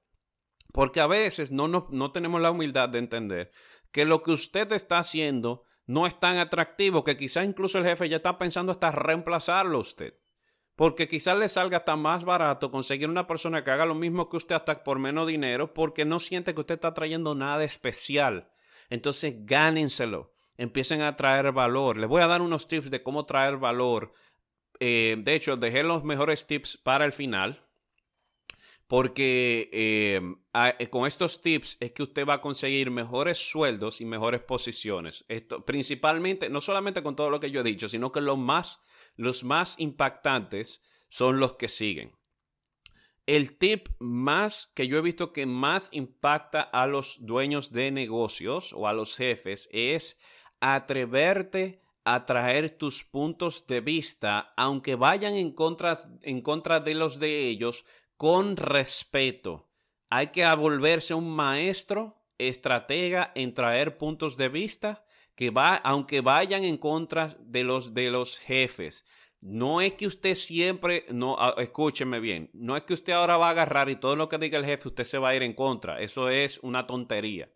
[0.72, 3.50] Porque a veces no, no, no tenemos la humildad de entender
[3.92, 8.10] que lo que usted está haciendo no es tan atractivo que quizás incluso el jefe
[8.10, 10.14] ya está pensando hasta reemplazarlo a usted.
[10.76, 14.36] Porque quizás le salga hasta más barato conseguir una persona que haga lo mismo que
[14.36, 18.50] usted hasta por menos dinero porque no siente que usted está trayendo nada especial.
[18.90, 21.96] Entonces gánenselo, empiecen a traer valor.
[21.96, 24.12] Les voy a dar unos tips de cómo traer valor.
[24.80, 27.66] Eh, de hecho, dejé los mejores tips para el final
[28.88, 30.20] porque eh,
[30.78, 35.26] eh, con estos tips es que usted va a conseguir mejores sueldos y mejores posiciones.
[35.28, 38.80] Esto, principalmente, no solamente con todo lo que yo he dicho, sino que los más,
[39.14, 42.12] los más impactantes son los que siguen.
[43.26, 48.72] El tip más que yo he visto que más impacta a los dueños de negocios
[48.72, 50.16] o a los jefes es
[50.60, 57.18] atreverte a traer tus puntos de vista, aunque vayan en contra, en contra de los
[57.18, 57.84] de ellos,
[58.18, 59.70] con respeto.
[60.10, 65.04] Hay que volverse un maestro, estratega en traer puntos de vista
[65.34, 69.06] que va, aunque vayan en contra de los de los jefes.
[69.40, 73.50] No es que usted siempre, no, escúcheme bien, no es que usted ahora va a
[73.50, 76.00] agarrar y todo lo que diga el jefe usted se va a ir en contra.
[76.00, 77.48] Eso es una tontería.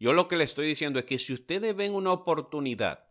[0.00, 3.04] Yo lo que le estoy diciendo es que si ustedes ven una oportunidad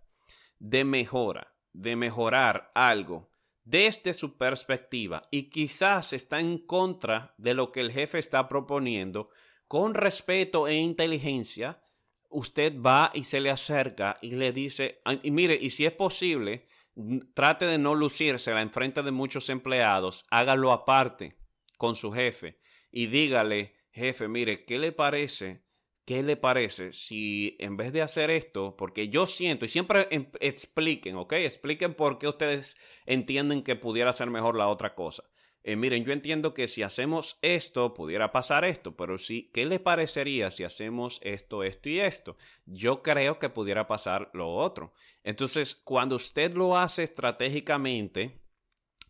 [0.60, 3.30] de mejora, de mejorar algo,
[3.68, 9.30] desde su perspectiva y quizás está en contra de lo que el jefe está proponiendo,
[9.68, 11.82] con respeto e inteligencia,
[12.30, 16.66] usted va y se le acerca y le dice, y mire, y si es posible,
[17.34, 21.38] trate de no lucírsela en frente de muchos empleados, hágalo aparte
[21.78, 25.67] con su jefe y dígale, jefe, mire, ¿qué le parece?
[26.08, 30.32] ¿Qué le parece si en vez de hacer esto, porque yo siento, y siempre em,
[30.40, 31.34] expliquen, ¿ok?
[31.34, 35.26] Expliquen por qué ustedes entienden que pudiera ser mejor la otra cosa.
[35.64, 39.82] Eh, miren, yo entiendo que si hacemos esto, pudiera pasar esto, pero sí, ¿qué le
[39.82, 42.38] parecería si hacemos esto, esto y esto?
[42.66, 44.94] Yo creo que pudiera pasar lo otro.
[45.26, 48.40] Entonces, cuando usted lo hace estratégicamente,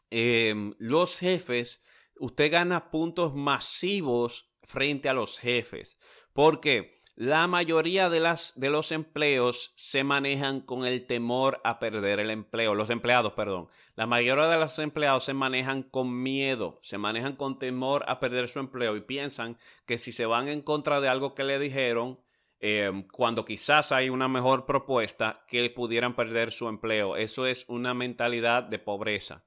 [0.10, 1.79] em, los jefes,
[2.15, 5.97] usted gana puntos masivos frente a los jefes,
[6.38, 12.19] porque la mayoría de, las, de los empleos se manejan con el temor a perder
[12.19, 12.76] el empleo.
[12.76, 13.69] Los empleados, perdón.
[13.95, 18.50] La mayoría de los empleados se manejan con miedo, se manejan con temor a perder
[18.50, 22.19] su empleo y piensan que si se van en contra de algo que le dijeron,
[22.60, 27.15] em, cuando quizás hay una mejor propuesta, que pudieran perder su empleo.
[27.15, 29.43] Eso es una mentalidad de pobreza.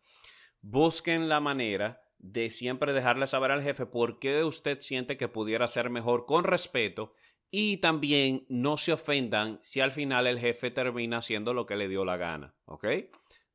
[0.60, 5.66] Busquen la manera de siempre dejarle saber al jefe por qué usted siente que pudiera
[5.68, 7.14] ser mejor con respeto
[7.50, 11.88] y también no se ofendan si al final el jefe termina haciendo lo que le
[11.88, 12.86] dio la gana, ¿ok?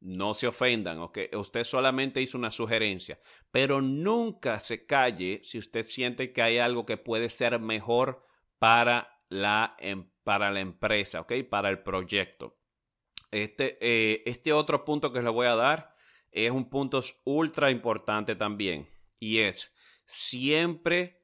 [0.01, 1.19] No se ofendan, ¿ok?
[1.37, 3.19] Usted solamente hizo una sugerencia,
[3.51, 8.25] pero nunca se calle si usted siente que hay algo que puede ser mejor
[8.59, 11.33] para la, em, para la empresa, ¿ok?
[11.49, 12.57] Para el proyecto.
[13.31, 15.94] Este, eh, este otro punto que le voy a dar
[16.35, 18.87] es un punto ultra importante también
[19.19, 19.73] y es
[20.05, 21.17] siempre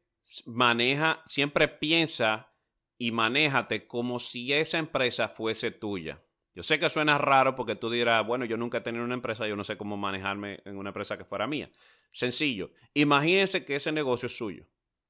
[0.45, 2.49] maneja, siempre piensa
[2.97, 6.23] y manéjate como si esa empresa fuese tuya.
[6.53, 9.47] Yo sé que suena raro porque tú dirás, bueno, yo nunca he tenido una empresa,
[9.47, 11.69] yo no sé cómo manejarme en una empresa que fuera mía.
[12.11, 14.67] Sencillo, imagínese que ese negocio es suyo.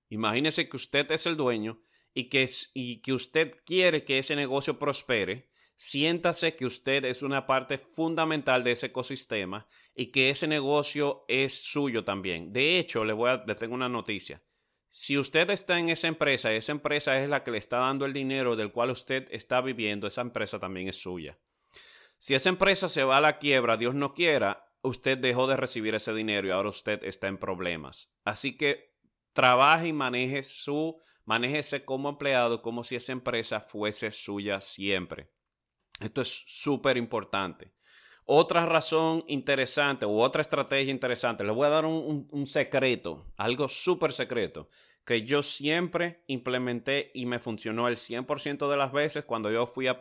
[0.09, 1.81] Imagínese que usted es el dueño
[2.13, 5.49] y que, y que usted quiere que ese negocio prospere.
[5.75, 11.63] Siéntase que usted es una parte fundamental de ese ecosistema y que ese negocio es
[11.63, 12.53] suyo también.
[12.53, 14.41] De hecho, le, voy a, le tengo una noticia.
[14.89, 18.13] Si usted está en esa empresa, esa empresa es la que le está dando el
[18.13, 21.39] dinero del cual usted está viviendo, esa empresa también es suya.
[22.17, 25.95] Si esa empresa se va a la quiebra, Dios no quiera, usted dejó de recibir
[25.95, 28.11] ese dinero y ahora usted está en problemas.
[28.25, 28.93] Así que
[29.33, 35.31] trabaje y maneje su, manéjese como empleado como si esa empresa fuese suya siempre.
[35.99, 37.73] Esto es súper importante.
[38.25, 44.13] Otra razón interesante u otra estrategia interesante, les voy a dar un, secreto, algo súper
[44.13, 44.69] secreto,
[45.05, 49.87] que yo siempre implementé y me funcionó el 100% de las veces cuando yo fui
[49.87, 49.97] a,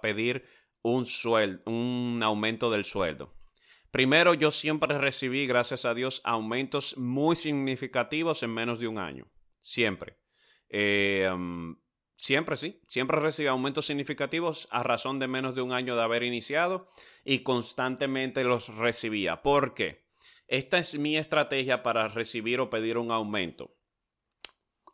[0.00, 0.44] pedir
[0.82, 3.34] un, sueldo, un aumento del sueldo.
[3.90, 9.26] Primero, yo siempre recibí, gracias a Dios, aumentos muy significativos en menos de un año.
[9.62, 10.18] Siempre.
[10.68, 11.76] Eh, um,
[12.16, 16.22] Siempre sí, siempre recibí aumentos significativos a razón de menos de un año de haber
[16.22, 16.88] iniciado
[17.24, 19.42] y constantemente los recibía.
[19.42, 20.04] ¿Por qué?
[20.46, 23.76] Esta es mi estrategia para recibir o pedir un aumento.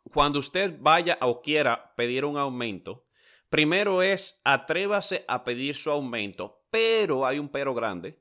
[0.03, 3.05] Cuando usted vaya o quiera pedir un aumento,
[3.49, 8.19] primero es atrévase a pedir su aumento, pero hay un pero grande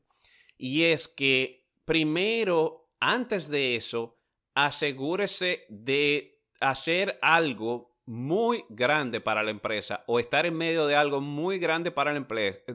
[0.59, 4.19] y es que primero, antes de eso,
[4.55, 11.20] asegúrese de hacer algo muy grande para la empresa o estar en medio de algo
[11.20, 12.27] muy grande para la,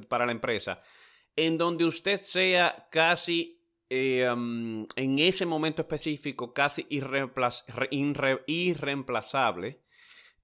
[0.08, 0.80] para la empresa,
[1.36, 9.82] en donde usted sea casi eh, en ese momento específico casi irreemplazable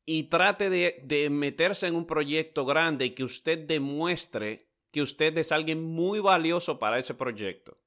[0.05, 5.37] y trate de, de, meterse en un proyecto grande y que usted demuestre que usted
[5.37, 7.77] es alguien muy valioso para ese proyecto.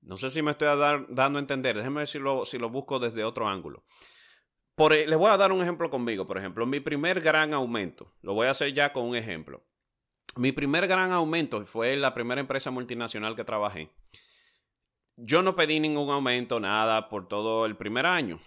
[0.00, 0.68] No sé si me estoy
[1.08, 3.84] dando a entender, déjeme ver si lo, si lo busco desde otro ángulo.
[4.88, 6.26] E, les voy a dar un ejemplo conmigo.
[6.26, 9.62] Por ejemplo, mi primer gran aumento, lo voy a hacer ya con un ejemplo.
[10.36, 13.90] Mi primer gran aumento fue la primera empresa multinacional que trabajé.
[15.16, 18.38] Yo no pedí ningún aumento, nada, por todo el primer año.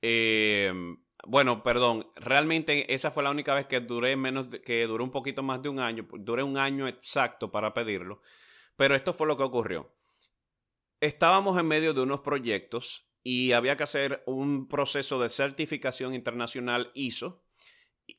[0.00, 5.10] Em, bueno, perdón, realmente esa fue la única vez que duré menos, que duró un
[5.10, 8.22] poquito más de un año, duré un año exacto para pedirlo.
[8.76, 9.90] Pero esto fue lo que ocurrió.
[11.00, 16.90] Estábamos en medio de unos proyectos y había que hacer un proceso de certificación internacional
[16.94, 17.42] ISO.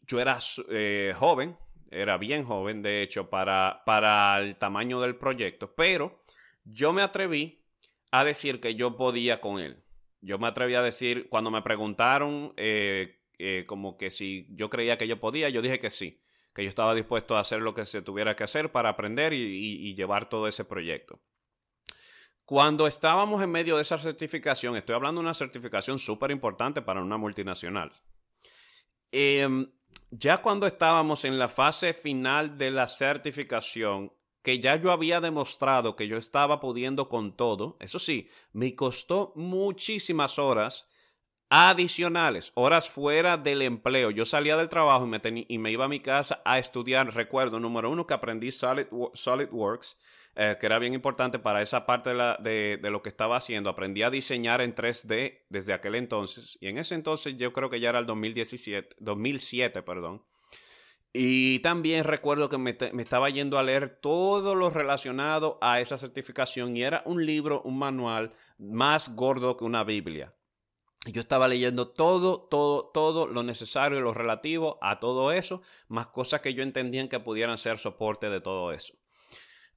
[0.07, 0.39] Yo era
[0.69, 1.57] eh, joven,
[1.91, 6.23] era bien joven, de hecho, para, para el tamaño del proyecto, pero
[6.63, 7.61] yo me atreví
[8.11, 9.83] a decir que yo podía con él.
[10.21, 14.97] Yo me atreví a decir, cuando me preguntaron eh, eh, como que si yo creía
[14.97, 16.21] que yo podía, yo dije que sí,
[16.53, 19.93] que yo estaba dispuesto a hacer lo que se tuviera que hacer para aprender y
[19.95, 21.19] llevar todo ese proyecto.
[22.45, 27.01] Cuando estábamos en medio de esa certificación, estoy hablando de una certificación súper importante para
[27.01, 27.91] una multinacional.
[29.11, 29.71] Em,
[30.11, 35.95] ya cuando estábamos en la fase final de la certificación, que ya yo había demostrado
[35.95, 40.87] que yo estaba pudiendo con todo, eso sí, me costó muchísimas horas
[41.49, 44.09] adicionales, horas fuera del empleo.
[44.09, 45.07] Yo salía del trabajo
[45.47, 47.13] y me, iba a mi casa a estudiar.
[47.13, 49.97] Recuerdo, número uno, que aprendí Solid, SolidWorks,
[50.35, 53.69] eh, que era bien importante para esa parte de, lo que estaba haciendo.
[53.69, 56.57] Aprendí a diseñar en 3D desde aquel entonces.
[56.59, 60.23] Y en ese entonces yo creo que ya era el 2017, 2007, perdón.
[61.15, 65.99] Y también recuerdo que me, me, estaba yendo a leer todo lo relacionado a esa
[65.99, 70.33] certificación y era un libro, un manual más gordo que una Biblia.
[71.05, 76.07] Yo estaba leyendo todo, todo, todo lo necesario y lo relativo a todo eso, más
[76.07, 78.95] cosas que yo entendía que pudieran ser soporte de todo eso.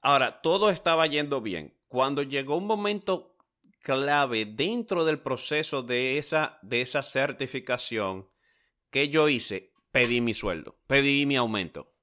[0.00, 1.76] Ahora, todo estaba yendo bien.
[1.88, 3.36] Cuando llegó un momento
[3.82, 8.28] clave dentro del proceso de esa, de esa certificación,
[8.90, 9.72] ¿qué yo hice?
[9.92, 11.94] Pedí mi sueldo, pedí mi aumento.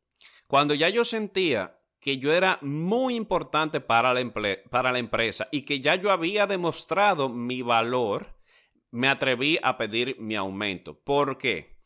[0.47, 4.31] Cuando ya yo sentía que yo era muy importante para la,
[4.69, 8.37] para la empresa y que ya yo había demostrado mi valor,
[8.91, 10.99] me atreví a pedir mi aumento.
[10.99, 11.79] ¿Por qué?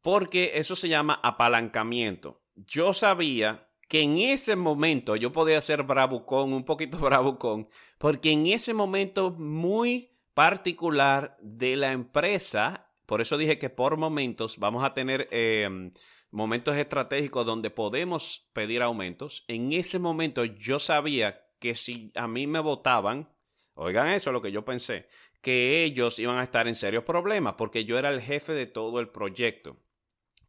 [0.00, 2.42] Porque eso se llama apalancamiento.
[2.54, 7.68] Yo sabía que en ese momento yo podía ser bravucón, un poquito bravucón,
[7.98, 14.58] porque en ese momento muy particular de la empresa, por eso dije que por momentos
[14.58, 15.92] vamos a tener em,
[16.30, 19.44] momentos estratégicos donde podemos pedir aumentos.
[19.46, 23.28] En ese momento yo sabía que si a mí me votaban,
[23.74, 25.06] oigan eso, lo que yo pensé,
[25.40, 28.98] que ellos iban a estar en serios problemas porque yo era el jefe de todo
[28.98, 29.76] el proyecto.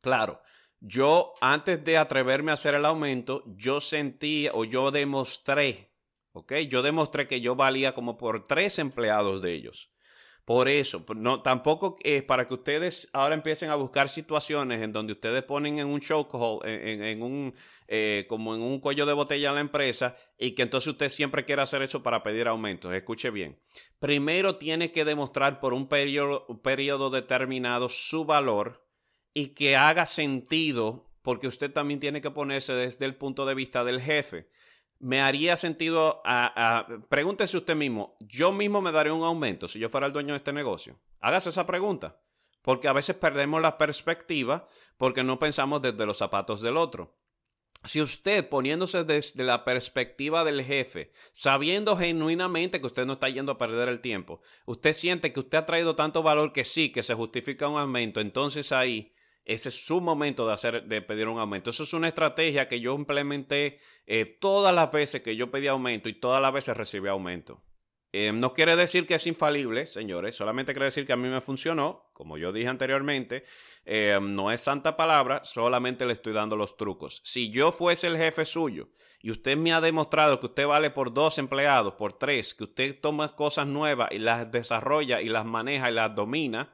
[0.01, 0.41] Claro,
[0.87, 5.91] yo antes de atreverme a hacer el aumento, yo sentí o yo demostré,
[6.31, 6.53] ¿ok?
[6.69, 9.91] Yo demostré que yo valía como por tres empleados de ellos.
[10.45, 15.13] Por eso, no, tampoco es para que ustedes ahora empiecen a buscar situaciones en donde
[15.13, 17.55] ustedes ponen en un chokehold, en, en, un,
[17.87, 21.45] eh, como en un cuello de botella a la empresa y que entonces usted siempre
[21.45, 22.93] quiera hacer eso para pedir aumentos.
[22.93, 23.59] Escuche bien.
[23.97, 28.84] Primero tiene que demostrar por un un periodo determinado su valor
[29.35, 33.83] y que haga sentido, porque usted también tiene que ponerse desde el punto de vista
[33.83, 34.47] del jefe
[34.99, 36.21] me haría sentido,
[37.09, 40.37] pregúntese usted mismo, yo mismo me daría un aumento si yo fuera el dueño de
[40.37, 40.99] este negocio.
[41.19, 42.21] Hágase esa pregunta,
[42.61, 44.67] porque a veces perdemos la perspectiva
[44.97, 47.17] porque no pensamos desde los zapatos del otro.
[47.83, 53.51] Si usted poniéndose desde la perspectiva del jefe, sabiendo genuinamente que usted no está yendo
[53.51, 57.03] a perder el tiempo, usted siente que usted ha traído tanto valor que sí, que
[57.03, 59.13] se justifica un aumento, entonces ahí
[59.45, 61.69] ese es su momento de, hacer, de pedir un aumento.
[61.69, 66.09] Eso es una estrategia que yo implementé eh, todas las veces que yo pedí aumento
[66.09, 67.61] y todas las veces recibí aumento.
[68.17, 71.41] Eh, no quiere decir que es infalible, señores, solamente quiere decir que a mí me
[71.41, 73.43] funcionó, como yo dije anteriormente,
[73.83, 77.21] eh, no es santa palabra, solamente le estoy dando los trucos.
[77.25, 78.87] Si yo fuese el jefe suyo
[79.19, 83.01] y usted me ha demostrado que usted vale por dos empleados, por tres, que usted
[83.01, 86.73] toma cosas nuevas y las desarrolla y las maneja y las domina,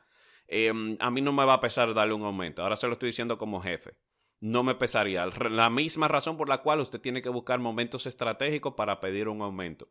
[0.54, 2.62] Em, a mí no me va a pesar darle un aumento.
[2.62, 3.96] Ahora se lo estoy diciendo como jefe.
[4.42, 5.26] No me pesaría.
[5.26, 9.42] La misma razón por la cual usted tiene que buscar momentos estratégicos para pedir un
[9.42, 9.88] aumento.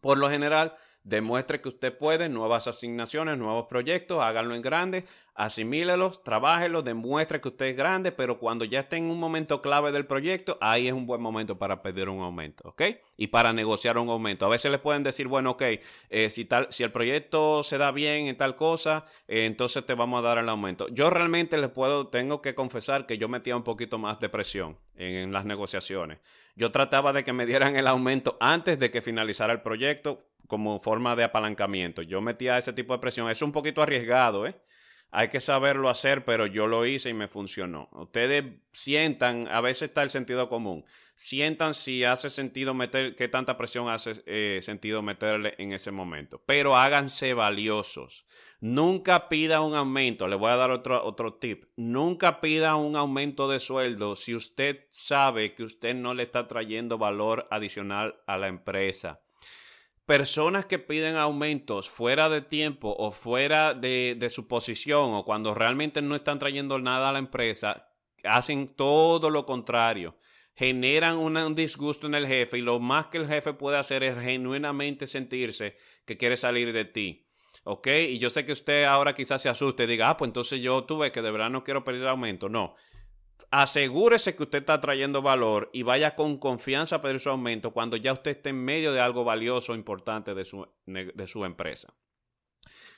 [0.00, 0.74] Por lo general,
[1.06, 5.04] Demuestre que usted puede, nuevas asignaciones, nuevos proyectos, háganlo en grande,
[5.36, 9.92] asimílelos, trabájelos, demuestre que usted es grande, pero cuando ya esté en un momento clave
[9.92, 12.82] del proyecto, ahí es un buen momento para pedir un aumento, ¿ok?
[13.16, 14.46] Y para negociar un aumento.
[14.46, 15.62] A veces le pueden decir, bueno, ok,
[16.10, 19.94] eh, si, tal, si el proyecto se da bien en tal cosa, eh, entonces te
[19.94, 20.88] vamos a dar el aumento.
[20.88, 24.76] Yo realmente les puedo, tengo que confesar que yo metía un poquito más de presión
[24.96, 26.18] en las negociaciones.
[26.56, 30.80] Yo trataba de que me dieran el aumento antes de que finalizara el proyecto como
[30.80, 32.02] forma de apalancamiento.
[32.02, 33.30] Yo metía ese tipo de presión.
[33.30, 34.54] Es un poquito arriesgado, ¿eh?
[35.10, 37.88] Hay que saberlo hacer, pero yo lo hice y me funcionó.
[37.92, 40.84] Ustedes sientan, a veces está el sentido común,
[41.14, 46.42] sientan si hace sentido meter, qué tanta presión hace eh, sentido meterle en ese momento.
[46.44, 48.26] Pero háganse valiosos.
[48.60, 50.26] Nunca pida un aumento.
[50.28, 51.64] Le voy a dar otro, otro tip.
[51.76, 56.98] Nunca pida un aumento de sueldo si usted sabe que usted no le está trayendo
[56.98, 59.20] valor adicional a la empresa
[60.06, 66.00] personas que piden aumentos fuera de tiempo o fuera de, su posición o cuando realmente
[66.00, 67.90] no están trayendo nada a la empresa,
[68.24, 70.16] hacen todo lo contrario.
[70.54, 74.18] Generan un disgusto en el jefe y lo más que el jefe puede hacer es
[74.18, 75.76] genuinamente sentirse
[76.06, 77.26] que quiere salir de ti.
[77.64, 77.88] ¿Ok?
[77.88, 80.84] Y yo sé que usted ahora quizás se asuste y diga, ah, pues entonces yo
[80.84, 82.48] tuve que de verdad no quiero pedir aumento.
[82.48, 82.76] No.
[83.50, 87.96] Asegúrese que usted está trayendo valor y vaya con confianza a pedir su aumento cuando
[87.96, 91.94] ya usted esté en medio de algo valioso o importante de su, de su empresa.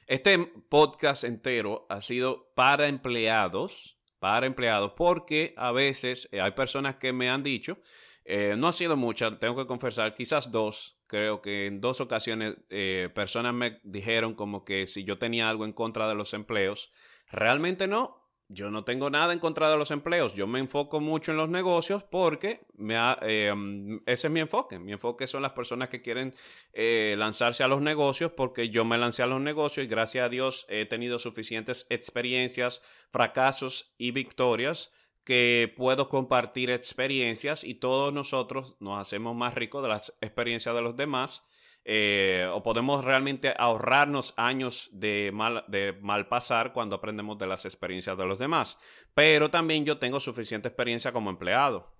[0.06, 0.38] Este
[0.70, 7.12] podcast entero ha sido para empleados, para empleados, porque a veces eh, hay personas que
[7.12, 7.78] me han dicho,
[8.24, 12.56] eh, no ha sido muchas, tengo que confesar, quizás dos, creo que en dos ocasiones
[12.70, 16.90] eh, personas me dijeron como que si yo tenía algo en contra de los empleos,
[17.30, 20.34] realmente no, yo no tengo nada en contra de los empleos.
[20.34, 24.78] Yo me enfoco mucho en los negocios porque mm, ese es mi enfoque.
[24.78, 26.34] Mi enfoque son las personas que quieren
[26.72, 30.28] eh, lanzarse a los negocios porque yo me lancé a los negocios y gracias a
[30.30, 32.80] Dios he tenido suficientes experiencias,
[33.10, 34.92] fracasos y victorias
[35.24, 40.80] que puedo compartir experiencias y todos nosotros nos hacemos más ricos de las experiencias de
[40.80, 41.44] los demás
[41.84, 47.64] eh, o podemos realmente ahorrarnos años de mal, de mal pasar cuando aprendemos de las
[47.64, 48.78] experiencias de los demás.
[49.14, 51.96] Pero también yo tengo suficiente experiencia como empleado.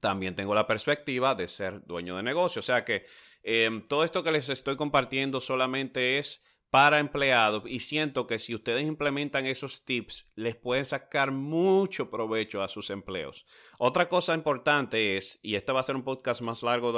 [0.00, 2.60] También tengo la perspectiva de ser dueño de negocio.
[2.60, 3.04] O sea que
[3.42, 6.42] em, todo esto que les estoy compartiendo solamente es
[6.72, 12.62] para empleados y siento que si ustedes implementan esos tips les pueden sacar mucho provecho
[12.62, 13.44] a sus empleos.
[13.76, 16.94] Otra cosa importante es, y este va a ser un podcast más largo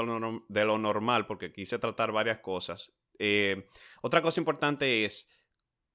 [0.49, 3.66] de lo, normal porque quise tratar varias cosas, eh,
[4.01, 5.29] otra cosa importante es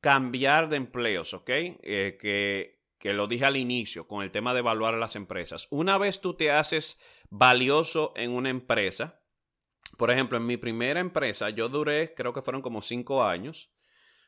[0.01, 1.49] cambiar de empleos, ¿ok?
[1.49, 5.67] Eh, que, que lo dije al inicio con el tema de evaluar a las empresas.
[5.69, 6.99] Una vez tú te haces
[7.29, 9.21] valioso en una empresa,
[9.99, 13.69] por ejemplo, en mi primera empresa yo duré, creo que fueron como cinco años.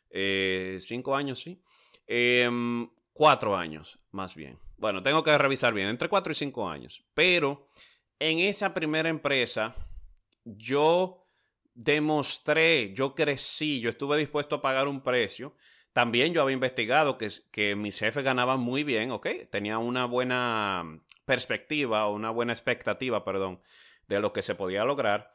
[0.09, 1.63] Eh, cinco años, sí.
[2.05, 4.59] Em, cuatro años, más bien.
[4.75, 7.05] Bueno, tengo que revisar bien, entre cuatro y cinco años.
[7.13, 7.69] Pero
[8.19, 9.73] en esa primera empresa,
[10.43, 11.25] yo
[11.73, 15.55] demostré, yo crecí, yo estuve dispuesto a pagar un precio.
[15.93, 19.25] También yo había investigado que, que mis jefes ganaban muy bien, ¿ok?
[19.49, 23.61] Tenía una buena perspectiva o una buena expectativa, perdón,
[24.09, 25.33] de lo que se podía lograr.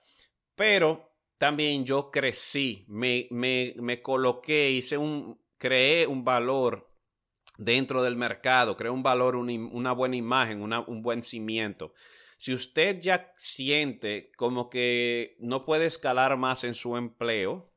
[0.57, 6.91] Pero también yo crecí, me, me, me coloqué, hice un, creé un valor
[7.59, 11.93] dentro del mercado, creé un valor, una buena imagen, un buen cimiento.
[12.39, 17.71] Si usted ya siente como que no puede escalar más en su empleo,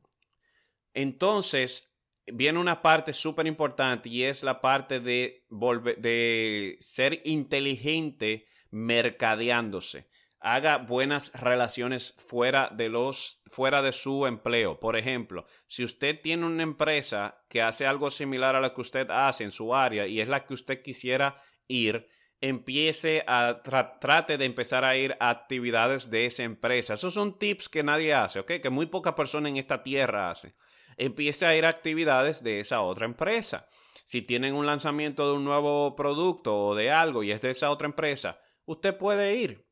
[0.94, 1.94] entonces
[2.26, 5.46] viene una parte súper importante y es la parte de,
[5.98, 10.08] de ser inteligente mercadeándose
[10.40, 14.80] haga buenas relaciones fuera de los fuera de su empleo.
[14.80, 19.10] Por ejemplo, si usted tiene una empresa que hace algo similar a lo que usted
[19.10, 22.08] hace en su área y es la que usted quisiera ir,
[22.42, 23.62] empiece a
[24.00, 26.94] trate de empezar a ir a actividades de esa empresa.
[26.94, 28.54] Esos son tips que nadie hace, ¿ok?
[28.62, 30.56] Que muy poca persona en esta tierra hace.
[30.96, 33.68] Empiece a ir a actividades de esa otra empresa.
[34.06, 37.70] Si tienen un lanzamiento de un nuevo producto o de algo y es de esa
[37.70, 39.69] otra empresa, usted puede ir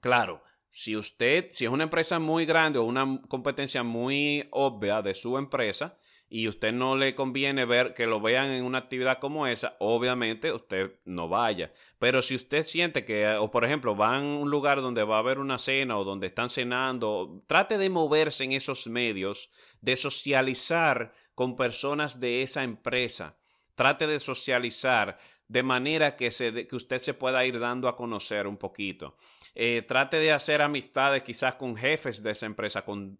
[0.00, 5.14] Claro, si usted, si es una empresa muy grande o una competencia muy obvia de
[5.14, 5.96] su empresa
[6.28, 10.52] y usted no le conviene ver que lo vean en una actividad como esa, obviamente
[10.52, 11.72] usted no vaya.
[11.98, 15.20] Pero si usted siente que, o por ejemplo, van a un lugar donde va a
[15.20, 21.14] haber una cena o donde están cenando, trate de moverse en esos medios, de socializar
[21.34, 23.36] con personas de esa empresa.
[23.76, 25.18] Trate de socializar
[25.48, 29.16] de manera que, se, que usted se pueda ir dando a conocer un poquito.
[29.58, 33.18] Eh, trate de hacer amistades quizás con jefes de esa empresa, con,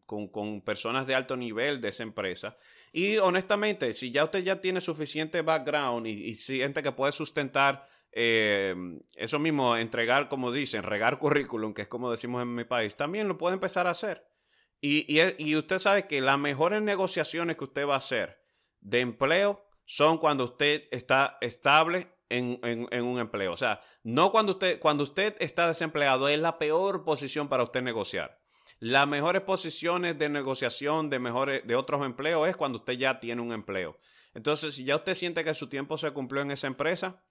[0.63, 2.59] personas de alto nivel de esa empresa.
[2.93, 8.75] Y honestamente, si ya usted ya tiene suficiente background y, siente que puede sustentar eh,
[9.15, 13.29] eso mismo, entregar, como dicen, regar currículum, que es como decimos en mi país, también
[13.29, 14.27] lo puede empezar a hacer.
[14.79, 18.45] Y, y usted sabe que las mejores negociaciones que usted va a hacer
[18.81, 22.59] de empleo son cuando usted está estable en,
[23.05, 23.53] un empleo.
[23.53, 27.83] O sea, no cuando usted, cuando usted está desempleado es la peor posición para usted
[27.83, 28.41] negociar.
[28.79, 33.41] Las mejores posiciones de negociación de, mejores, de otros empleos es cuando usted ya tiene
[33.41, 33.99] un empleo.
[34.35, 37.25] Entonces, si ya usted siente que su tiempo se cumplió en esa empresa,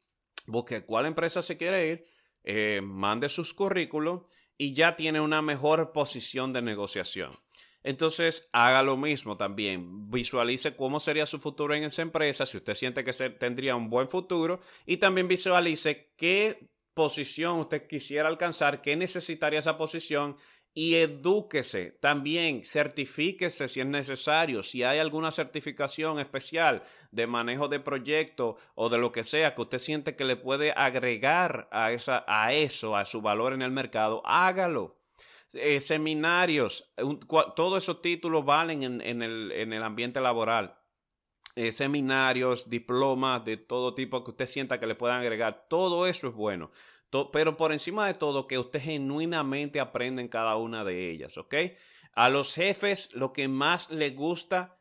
[0.47, 2.05] busque cuál empresa se quiere ir,
[2.43, 4.23] eh, mande sus currículos
[4.57, 7.37] y ya tiene una mejor posición de negociación.
[7.85, 10.09] Entonces, haga lo mismo también.
[10.09, 14.09] Visualice cómo sería su futuro en esa empresa, si usted siente que tendría un buen
[14.09, 20.35] futuro, y también visualice qué posición usted quisiera alcanzar, qué necesitaría esa posición
[20.73, 26.81] y edúquese también, certifíquese si es necesario, si hay alguna certificación especial
[27.11, 30.71] de manejo de proyecto o de lo que sea que usted siente que le puede
[30.71, 35.04] agregar a, esa, a eso, a su valor en el mercado, hágalo.
[35.53, 36.91] Eh, seminarios,
[37.55, 40.77] todos esos títulos valen en, el, en el ambiente laboral.
[41.55, 45.67] eh, seminarios, diplomas de todo tipo que usted sienta que le puedan agregar.
[45.69, 46.71] Todo eso es bueno.
[47.31, 51.55] pero por encima de todo, que usted genuinamente aprenda en cada una de ellas, ¿ok?
[52.13, 54.79] A los jefes lo que más les gusta,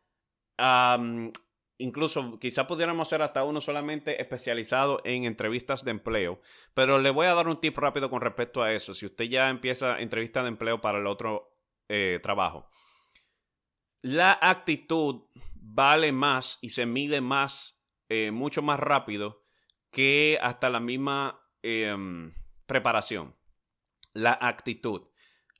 [1.78, 6.40] incluso quizá pudiéramos ser hasta uno solamente especializado en entrevistas de empleo,
[6.74, 8.94] pero le voy a dar un tip rápido con respecto a eso.
[8.94, 11.56] Si usted ya empieza entrevista de empleo para el otro
[11.88, 12.68] eh, trabajo,
[14.02, 15.22] la actitud
[15.54, 19.44] vale más y se mide más, eh, mucho más rápido
[19.90, 22.34] que hasta la misma em,
[22.66, 23.34] preparación.
[24.12, 25.08] La actitud.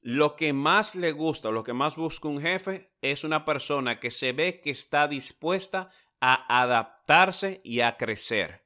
[0.03, 4.11] Lo que más le gusta, lo que más busca un jefe es una persona que
[4.11, 5.91] se ve que está dispuesta
[6.27, 8.65] a adaptarse y a crecer.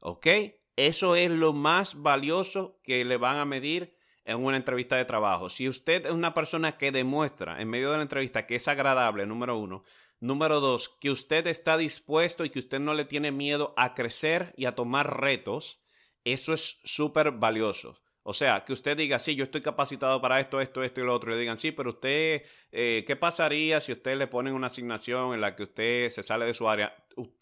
[0.00, 0.26] ¿Ok?
[0.74, 5.48] Eso es lo más valioso que le van a medir en una entrevista de trabajo.
[5.48, 9.24] Si usted es una persona que demuestra en medio de la entrevista que es agradable,
[9.24, 9.84] número uno.
[10.18, 14.52] Número dos, que usted está dispuesto y que usted no le tiene miedo a crecer
[14.56, 15.80] y a tomar retos.
[16.24, 18.00] Eso es súper valioso.
[18.28, 21.14] O sea, que usted diga, sí, yo estoy capacitado para esto, esto, esto y lo
[21.14, 21.30] otro.
[21.30, 25.32] Y le digan, sí, pero usted, eh, ¿qué pasaría si usted le ponen una asignación
[25.32, 26.92] en la que usted se sale de su área?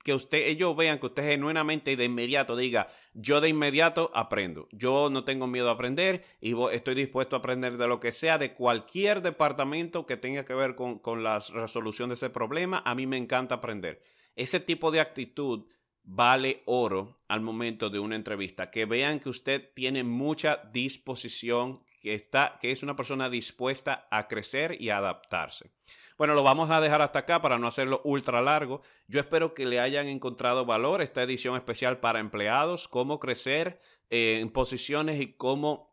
[0.05, 4.69] Que usted, ellos vean que usted genuinamente y de inmediato diga, yo de inmediato aprendo.
[4.73, 8.37] Yo no tengo miedo a aprender y estoy dispuesto a aprender de lo que sea,
[8.37, 12.83] de cualquier departamento que tenga que ver con, con la resolución de ese problema.
[12.85, 14.03] A mí me encanta aprender.
[14.37, 15.65] Ese tipo de actitud
[16.05, 18.71] vale oro al momento de una entrevista.
[18.71, 24.29] Que vean que usted tiene mucha disposición, que, está, que es una persona dispuesta a
[24.29, 25.71] crecer y a adaptarse.
[26.17, 28.83] Bueno, lo vamos a dejar hasta acá para no hacerlo ultra largo.
[29.09, 33.81] Yo espero que le hayan encontrado valor esta edición especial para empleados, cómo crecer
[34.11, 35.93] eh, en posiciones y cómo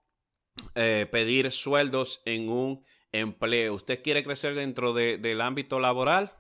[0.76, 3.74] eh, pedir sueldos en un empleo.
[3.74, 6.34] ¿Usted quiere crecer dentro del ámbito laboral?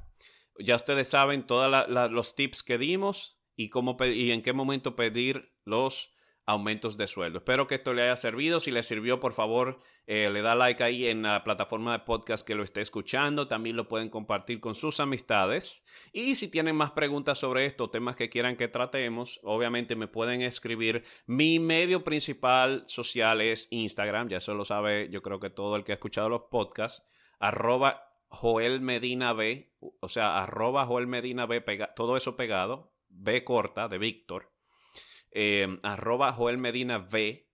[0.59, 5.53] Ya ustedes saben todos los tips que dimos y, cómo y en qué momento pedir
[5.65, 6.11] los
[6.45, 7.39] aumentos de sueldo.
[7.39, 8.59] Espero que esto le haya servido.
[8.59, 12.45] Si le sirvió, por favor, eh, le da like ahí en la plataforma de podcast
[12.45, 13.47] que lo esté escuchando.
[13.47, 15.83] También lo pueden compartir con sus amistades.
[16.11, 20.41] Y si tienen más preguntas sobre esto, temas que quieran que tratemos, obviamente me pueden
[20.41, 21.03] escribir.
[21.25, 24.29] Mi medio principal social es Instagram.
[24.29, 27.05] Ya eso lo sabe, yo creo que todo el que ha escuchado los podcasts.
[27.39, 31.61] Arroba Joel Medina B, o sea, arroba Joel Medina B,
[31.95, 34.51] todo eso pegado, B corta de Víctor,
[35.31, 37.47] eh, arroba Joel Medina V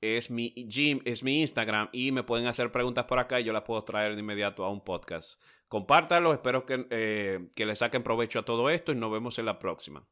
[0.00, 3.52] es mi, gym, es mi Instagram y me pueden hacer preguntas por acá y yo
[3.52, 5.40] las puedo traer de inmediato a un podcast.
[5.68, 9.46] Compártalo, espero que, eh, que le saquen provecho a todo esto y nos vemos en
[9.46, 10.06] la próxima.